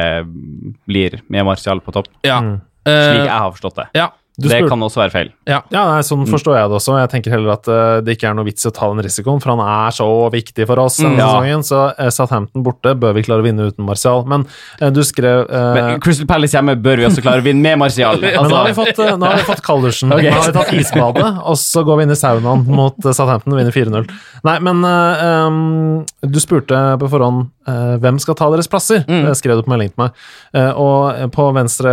[0.86, 2.40] blir med Martial på topp, Ja.
[2.42, 2.60] Mm.
[2.84, 3.86] slik Eh, jeg har forstått det.
[3.96, 4.10] ja.
[4.36, 5.28] Du det kan også være feil.
[5.48, 5.62] ja.
[5.72, 6.96] Ja, nei, sånn forstår jeg det også.
[7.00, 9.40] Jeg tenker heller at uh, det ikke er noe vits i å ta den risikoen,
[9.40, 11.20] for han er så viktig for oss denne Mm.
[11.22, 11.28] Ja.
[11.32, 11.64] sesongen.
[11.64, 14.26] Så uh, Southampton borte bør vi klare å vinne uten Martial.
[14.28, 14.44] Men
[14.82, 18.20] uh, du skrev Men Crystal Palace hjemme bør vi også klare å vinne med Martial.
[18.22, 20.28] Men nå har vi Altså, fått, uh, nå har vi fått kaldusen, okay.
[20.30, 23.60] nå har vi tatt isbadet, og så går vi inn i saunaen mot Southampton og
[23.62, 24.10] vinner 4-0.
[24.46, 29.32] Nei, men um, du spurte på forhånd hvem skal ta deres plasser, Mm.
[29.34, 30.14] Skrev du på melding til meg.
[30.54, 31.90] Eh, og på venstre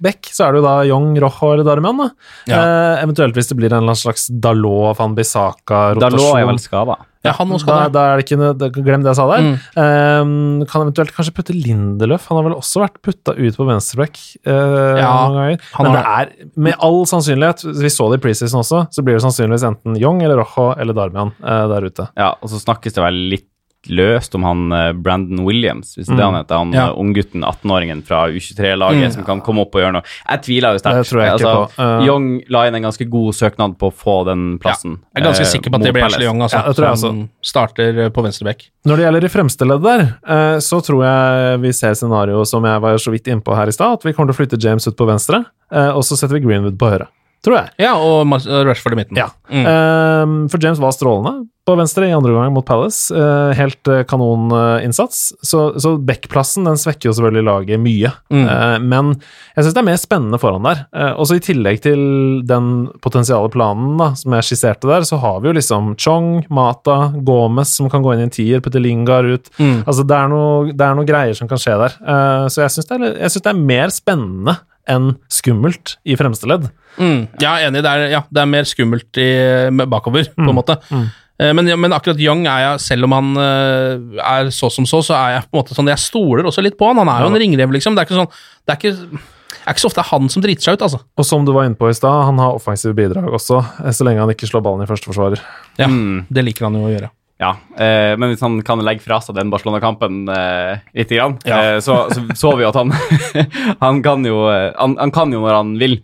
[0.00, 2.08] bekk så er det jo da Young, Rojo eller Darmian, da.
[2.50, 2.58] Ja.
[2.60, 6.00] Eh, eventuelt hvis det blir en slags Dalot, Van Bissaka-rotasjon.
[6.18, 6.96] Dalot er vel skada.
[7.24, 9.42] ja, han også Da, da er det ikke noe, Glem det jeg sa der.
[9.44, 9.56] Mm.
[9.82, 12.28] Eh, kan eventuelt kanskje putte Lindeløf.
[12.30, 15.68] Han har vel også vært putta ut på venstreback eh, Ja, mange ganger.
[15.76, 19.04] han Men har det er med all sannsynlighet, vi så det i preseason også, så
[19.04, 22.08] blir det sannsynligvis enten Young eller Rojo eller Darmian eh, der ute.
[22.16, 23.49] Ja, og så snakkes det vel litt
[23.88, 26.58] løst om han eh, Brandon Williams, hvis det er det han heter.
[26.58, 26.86] Han Ja.
[26.90, 29.12] eh, unggutten, 18-åringen fra U23-laget Mm.
[29.12, 30.02] som kan komme opp og gjøre noe.
[30.28, 31.10] Jeg tviler jo sterkt.
[31.10, 31.70] Det altså.
[31.78, 34.98] Eh, Young la inn en ganske god søknad på å få den plassen.
[35.16, 36.04] Jeg er ganske sikker på at det blir.
[36.04, 38.68] Ashley Young, altså, Ja, det tror jeg som starter eh, på venstreback.
[38.84, 42.80] Når det gjelder i fremste ledd der, så tror jeg vi ser scenarioet som jeg
[42.80, 44.96] var så vidt innpå her i stad, at vi kommer til å flytte James ut
[44.96, 47.06] på venstre, og så setter vi Greenwood på høyre.
[47.44, 47.72] Tror jeg.
[47.86, 48.28] Ja, og
[48.68, 49.20] Rashford i midten.
[49.20, 49.30] Ja.
[49.48, 49.64] Mm.
[49.64, 53.14] Eh, for James var strålende på venstre i andre omgang mot Palace.
[53.14, 55.20] Eh, helt eh, kanoninnsats.
[55.42, 58.12] så så backplassen den svekker jo selvfølgelig laget mye.
[58.32, 58.44] Mm.
[58.44, 59.12] Eh, men
[59.54, 60.84] jeg syns det er mer spennende foran der.
[60.92, 62.02] Eh, også i tillegg til
[62.48, 66.98] den potensiale planen da, som jeg skisserte der, så har vi jo liksom Chong, Mata,
[67.24, 69.52] Gomez som kan gå inn i en tier, putte Lingar ut.
[69.60, 69.84] Mm.
[69.86, 72.00] Altså det er, noe, det er noe greier som kan skje der.
[72.00, 74.58] Eh, så jeg syns det, det er mer spennende
[74.90, 76.68] enn skummelt i fremste ledd.
[76.98, 77.28] Mm.
[77.40, 77.82] Ja, jeg er enig.
[77.86, 79.30] Det er, ja, det er mer skummelt i,
[79.70, 80.52] med bakover, på Mm.
[80.52, 80.76] en måte.
[80.90, 81.08] Mm.
[81.56, 85.14] Men, men akkurat Young er jeg, selv om han eh, er så som så, så
[85.16, 87.00] er jeg på en måte sånn Jeg stoler også litt på han.
[87.00, 87.96] Han er jo en ringrev, liksom.
[87.96, 88.28] Det er ikke sånn
[88.68, 89.22] Det er ikke,
[89.54, 91.00] det er ikke så ofte han som driter seg ut, altså.
[91.16, 94.04] Og som du var inne på i stad, han har offensive bidrag også, eh, så
[94.04, 95.40] lenge han ikke slår ballen i førsteforsvarer.
[95.80, 96.26] Ja, Mm.
[96.28, 97.08] Det liker han jo å gjøre.
[97.40, 101.60] Ja, eh, men hvis han kan legge fra seg den Barcelona-kampen eh, lite grann, Ja.
[101.76, 102.92] eh, så, så så vi jo at han
[103.84, 105.96] Han kan jo han, han kan jo når han vil.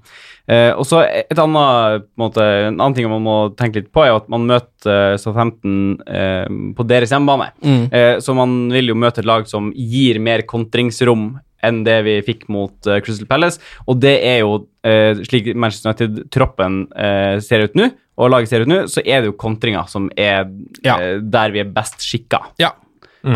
[0.48, 3.88] Eh, og så et annet, på en, måte, en annen ting man må tenke litt
[3.92, 6.46] på, er at man møter eh, Southampton eh,
[6.78, 7.48] på deres hjemmebane.
[7.66, 7.80] Mm.
[7.90, 11.32] Eh, så man vil jo møte et lag som gir mer kontringsrom
[11.66, 13.60] enn det vi fikk mot uh, Crystal Palace.
[13.86, 18.64] Og det er jo, uh, slik Manchester United-troppen uh, ser ut nå, og laget ser
[18.64, 20.46] ut nå, så er det jo kontringa som er
[20.86, 20.96] Ja.
[21.20, 22.40] der vi er best skikka.
[22.62, 22.70] Ja,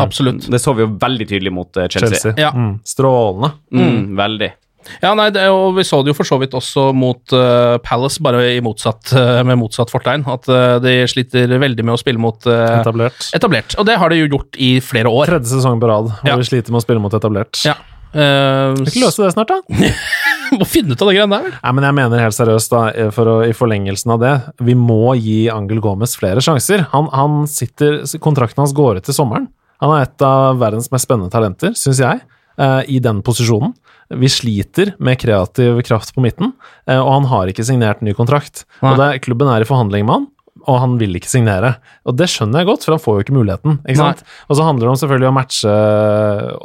[0.01, 0.47] absolutt.
[0.49, 2.09] Det så vi jo veldig tydelig mot Chelsea.
[2.09, 2.33] Chelsea.
[2.39, 2.49] Ja.
[2.55, 2.79] Mm.
[2.87, 3.51] Strålende.
[3.75, 4.51] Mm, veldig.
[4.97, 8.17] Ja, nei, det, og vi så det jo for så vidt også mot uh, Palace,
[8.25, 10.25] bare i motsatt, uh, med motsatt fortegn.
[10.25, 13.29] At uh, de sliter veldig med å spille mot Etablert.
[13.37, 13.75] etablert.
[13.77, 15.29] Og det har de jo gjort i flere år.
[15.35, 16.39] Tredje sesong på rad, hvor Ja.
[16.41, 17.61] vi sliter med å spille mot etablert.
[17.67, 17.77] Ja.
[18.11, 19.91] Uh, Skal ikke løse det snart, da?
[20.59, 21.53] Må finne ut av det greiene der.
[21.61, 24.33] Nei, men jeg mener helt seriøst, da, eh, for å, i forlengelsen av det,
[24.67, 26.83] vi må gi Angel Gomez flere sjanser.
[26.91, 29.47] Han, han sitter, Kontrakten hans går ut til sommeren.
[29.81, 32.19] Han er et av verdens mest spennende talenter, syns jeg,
[32.59, 33.71] uh, i den posisjonen.
[34.19, 36.51] Vi sliter med kreativ kraft på midten,
[36.83, 38.65] eh, og han har ikke signert ny kontrakt.
[38.81, 38.91] Nei.
[38.91, 40.29] Og det, Klubben er i forhandling med han,
[40.69, 41.75] og han vil ikke signere.
[42.05, 43.79] Og det skjønner jeg godt, for han får jo ikke muligheten.
[43.85, 44.23] ikke sant?
[44.49, 45.75] Og så handler det om selvfølgelig å matche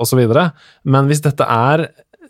[0.07, 0.51] så videre,
[0.85, 1.87] men hvis dette er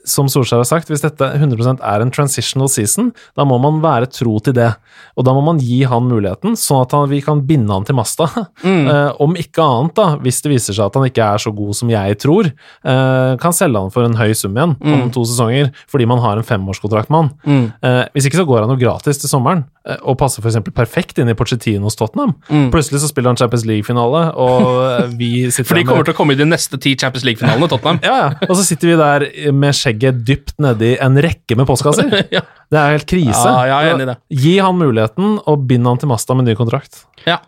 [0.07, 4.07] som Solskjær har sagt, hvis dette 100% er en transitional season, da må man være
[4.14, 4.70] tro til det.
[5.18, 7.98] Og da må man gi han muligheten, sånn at han, vi kan binde han til
[7.98, 8.30] masta.
[8.86, 11.74] Eh, om ikke annet, da, hvis det viser seg at han ikke er så god
[11.78, 12.48] som jeg tror,
[12.86, 16.38] uh, kan selge han for en høy sum igjen om to sesonger, fordi man har
[16.38, 17.64] en femårskontrakt med han.
[17.82, 19.64] Eh, hvis ikke så går han jo gratis til sommeren,
[20.02, 20.59] og passer f.eks.
[20.74, 22.34] perfekt inn i Porcetinos Tottenham.
[22.74, 26.18] Plutselig så spiller han Champions League-finale, og vi sitter For de kommer med- til å
[26.20, 28.00] komme i de neste ti Champions League-finalene, Tottenham.
[28.07, 28.48] ja, ja.
[28.48, 32.12] Og så sitter vi der med skjegget dypt nedi en rekke med postkasser.
[32.36, 32.42] Ja.
[32.70, 33.44] Det er helt krise.
[33.47, 34.16] Ja, jeg er enig i det.
[34.42, 37.05] Gi han muligheten, og bind han til masta med ny kontrakt.
[37.26, 37.38] Ja.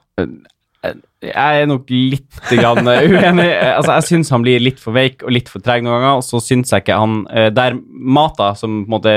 [1.18, 3.48] Jeg er nok litt grann eh, uenig.
[3.50, 6.20] Altså, jeg syns han blir litt for veik og litt for treg noen ganger.
[6.20, 9.16] Og så syns jeg ikke han eh, Der Mata, som på en måte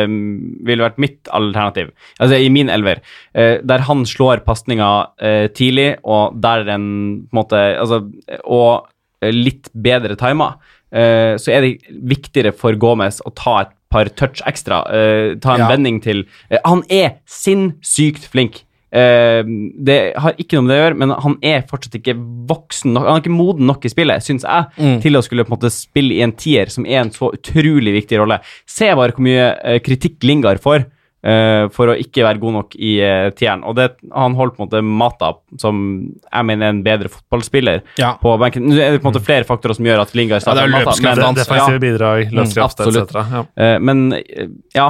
[0.65, 3.03] ville vært mitt alternativ, altså i min elver,
[3.37, 5.13] eh, der han slår pasninger
[5.53, 6.89] tidlig, og der den
[7.29, 8.01] på en måte Altså,
[8.41, 8.89] og
[9.21, 10.57] litt bedre timer,
[11.37, 11.73] så er det
[12.03, 14.81] viktigere for Gomez å ta et par touch ekstra.
[14.91, 15.67] eh, ta en Ja.
[15.69, 18.63] vending til eh, Han er sinnssykt flink.
[18.93, 19.43] Eh,
[19.79, 22.15] det har ikke noe med det å gjøre, men han er fortsatt ikke
[22.47, 25.53] voksen nok Han er ikke moden nok i spillet, syns jeg, til å skulle på
[25.53, 28.41] en måte spille i en tier, som er en så utrolig viktig rolle.
[28.67, 30.85] Se bare hvor mye eh, kritikk Lingard får
[31.23, 33.63] eh, for å ikke være god nok i uh, tieren.
[33.67, 37.83] Og det, han holdt på en måte Mata, som jeg mener er en bedre fotballspiller,
[38.01, 38.13] Ja.
[38.21, 38.67] på benken.
[38.69, 40.71] Nå er det på en måte flere faktorer som gjør at Lingard Ja, det er
[40.71, 40.95] starter Mata.
[41.01, 41.39] Men, men-.
[41.41, 43.15] Defensive ja, bidrag, løpskraft etc.
[43.21, 43.43] Ja.
[43.45, 44.01] Uh, men
[44.75, 44.87] ja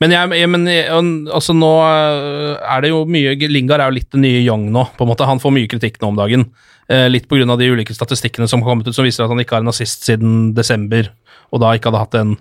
[0.00, 0.86] Men, jeg, jeg, men jeg,
[1.32, 4.84] altså nå er det jo mye Lingard er jo litt den nye Young nå.
[4.96, 6.46] på en måte Han får mye kritikk nå om dagen.
[7.12, 7.56] Litt pga.
[7.56, 10.04] de ulike statistikkene som har kommet ut som viser at han ikke har en assist
[10.06, 11.08] siden desember,
[11.52, 12.34] og da ikke hadde hatt en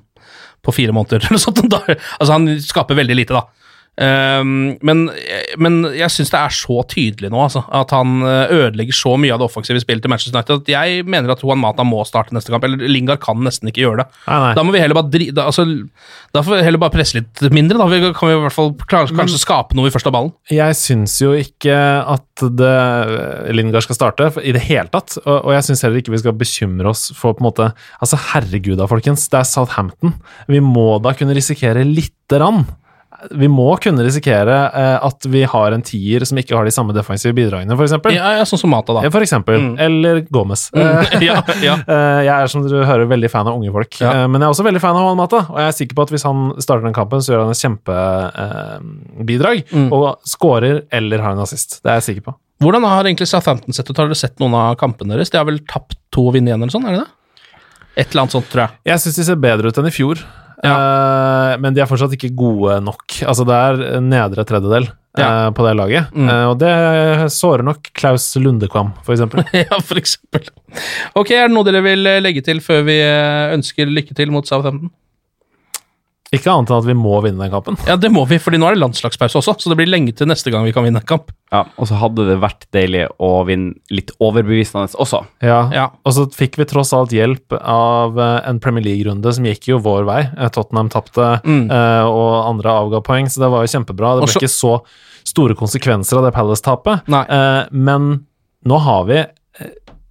[0.65, 1.25] på fire måneder.
[1.29, 1.63] eller sånt.
[1.73, 3.47] Altså Han skaper veldig lite, da.
[3.99, 5.01] Ehm, men,
[5.59, 9.33] men jeg syns det er så tydelig nå altså, at han øh, ødelegger så mye
[9.35, 12.33] av det offensive spillet til Manchester United at jeg mener at Juan Mata må starte
[12.35, 12.63] neste kamp.
[12.65, 14.07] Eller Lingard kan nesten ikke gjøre det.
[14.29, 14.53] Nei, nei.
[14.57, 15.67] Da må vi heller bare dri da, altså,
[16.31, 17.81] da får vi heller bare presse litt mindre.
[17.81, 20.33] Da vi, kan vi i hvert fall klare, kanskje skape noe i første ballen.
[20.51, 21.75] Jeg syns jo ikke
[22.15, 22.75] at det,
[23.53, 25.19] Lingard skal starte i det hele tatt.
[25.25, 27.71] Og, og jeg syns heller ikke vi skal bekymre oss for på en måte
[28.01, 29.27] Altså, herregud da, folkens.
[29.29, 30.15] Det er Southampton.
[30.49, 32.63] Vi må da kunne risikere lite grann.
[33.29, 36.93] Vi må kunne risikere eh, at vi har en tier som ikke har de samme
[36.95, 37.93] defensive bidragene, f.eks.
[38.15, 39.03] Ja, ja, sånn som Mata, da.
[39.13, 39.67] For eksempel.
[39.81, 40.67] Eller Gomez.
[40.73, 41.01] Mm.
[41.29, 41.77] ja, ja.
[41.91, 44.11] Eh, Jeg er som dere hører veldig fan av unge folk, Ja.
[44.23, 45.43] Eh, men jeg er også veldig fan av Juan Mata.
[45.51, 47.61] Og jeg er sikker på at hvis han starter den kampen, så gjør han et
[47.61, 49.63] kjempebidrag.
[49.71, 49.87] Mm.
[49.95, 51.79] Og scorer eller har en assist.
[51.83, 52.35] Det er jeg sikker på.
[52.61, 53.97] Hvordan har egentlig Southampton sett ut?
[53.97, 55.31] Har dere sett noen av kampene deres?
[55.33, 56.85] De har vel tapt to og vunnet igjen, eller sånn?
[56.89, 57.09] Er det det?
[58.01, 58.77] Et eller annet sånt, tror jeg.
[58.87, 60.21] Jeg syns de ser bedre ut enn i fjor.
[60.69, 63.05] Eh, men de er fortsatt ikke gode nok.
[63.25, 65.47] Altså, det er nedre tredjedel Ja.
[65.47, 66.11] eh, på det laget.
[66.13, 66.29] Mm.
[66.29, 69.43] Eh, og det sårer nok Klaus Lundekvam, for eksempel.
[69.65, 70.45] ja, for eksempel.
[71.17, 72.99] Ok, er det noe dere vil legge til før vi
[73.57, 74.91] ønsker lykke til mot Southampton?
[76.31, 77.75] Ikke annet enn at vi må vinne den kampen.
[77.89, 80.29] Ja, det må vi, fordi nå er det landslagspause også, så det blir lenge til
[80.31, 81.33] neste gang vi kan vinne en kamp.
[81.51, 85.25] Ja, og så hadde det vært deilig å vinne litt overbevisende også.
[85.43, 85.57] Ja.
[85.75, 85.85] Ja.
[86.07, 89.81] Og så fikk vi tross alt hjelp av eh, en Premier League-runde som gikk jo
[89.83, 90.21] vår vei.
[90.37, 91.65] Eh, Tottenham tapte, Mm.
[91.67, 94.15] eh, og andre avga poeng, så det var jo kjempebra.
[94.15, 94.39] Det ble Også...
[94.39, 94.73] ikke så
[95.27, 97.11] store konsekvenser av det Palace-tapet.
[97.11, 98.11] Eh, men
[98.65, 99.19] nå har vi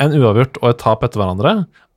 [0.00, 1.50] en uavgjort og et tap etter hverandre,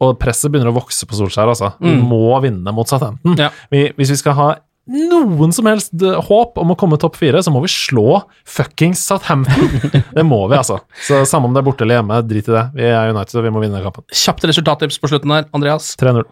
[0.03, 1.71] og presset begynner å vokse på Solskjær, altså.
[1.79, 2.05] Vi Mm.
[2.11, 3.35] må vinne mot Southampton.
[3.39, 3.49] Ja.
[3.71, 4.51] Vi, hvis vi skal ha
[4.93, 8.99] noen som helst eh, håp om å komme topp fire, så må vi slå fuckings
[9.07, 9.69] Southampton!
[10.17, 10.81] det må vi, altså.
[11.07, 12.65] Så samme om det er borte eller hjemme, drit i det.
[12.75, 14.03] Vi er United, og vi må vinne kampen.
[14.11, 15.93] Kjapt resultattips på slutten her, Andreas.
[16.01, 16.25] 3-0.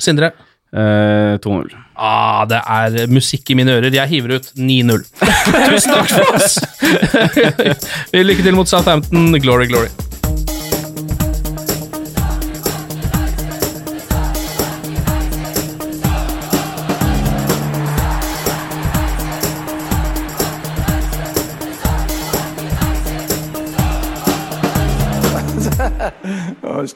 [0.00, 0.32] Sindre?
[0.72, 1.74] Eh, 2-0.
[2.00, 3.92] Ah, det er musikk i mine ører.
[3.92, 5.02] Jeg hiver ut 9-0.
[5.68, 6.56] Tusen takk for oss!
[8.14, 9.34] Vi Lykke til mot Southampton.
[9.44, 9.90] Glory, glory.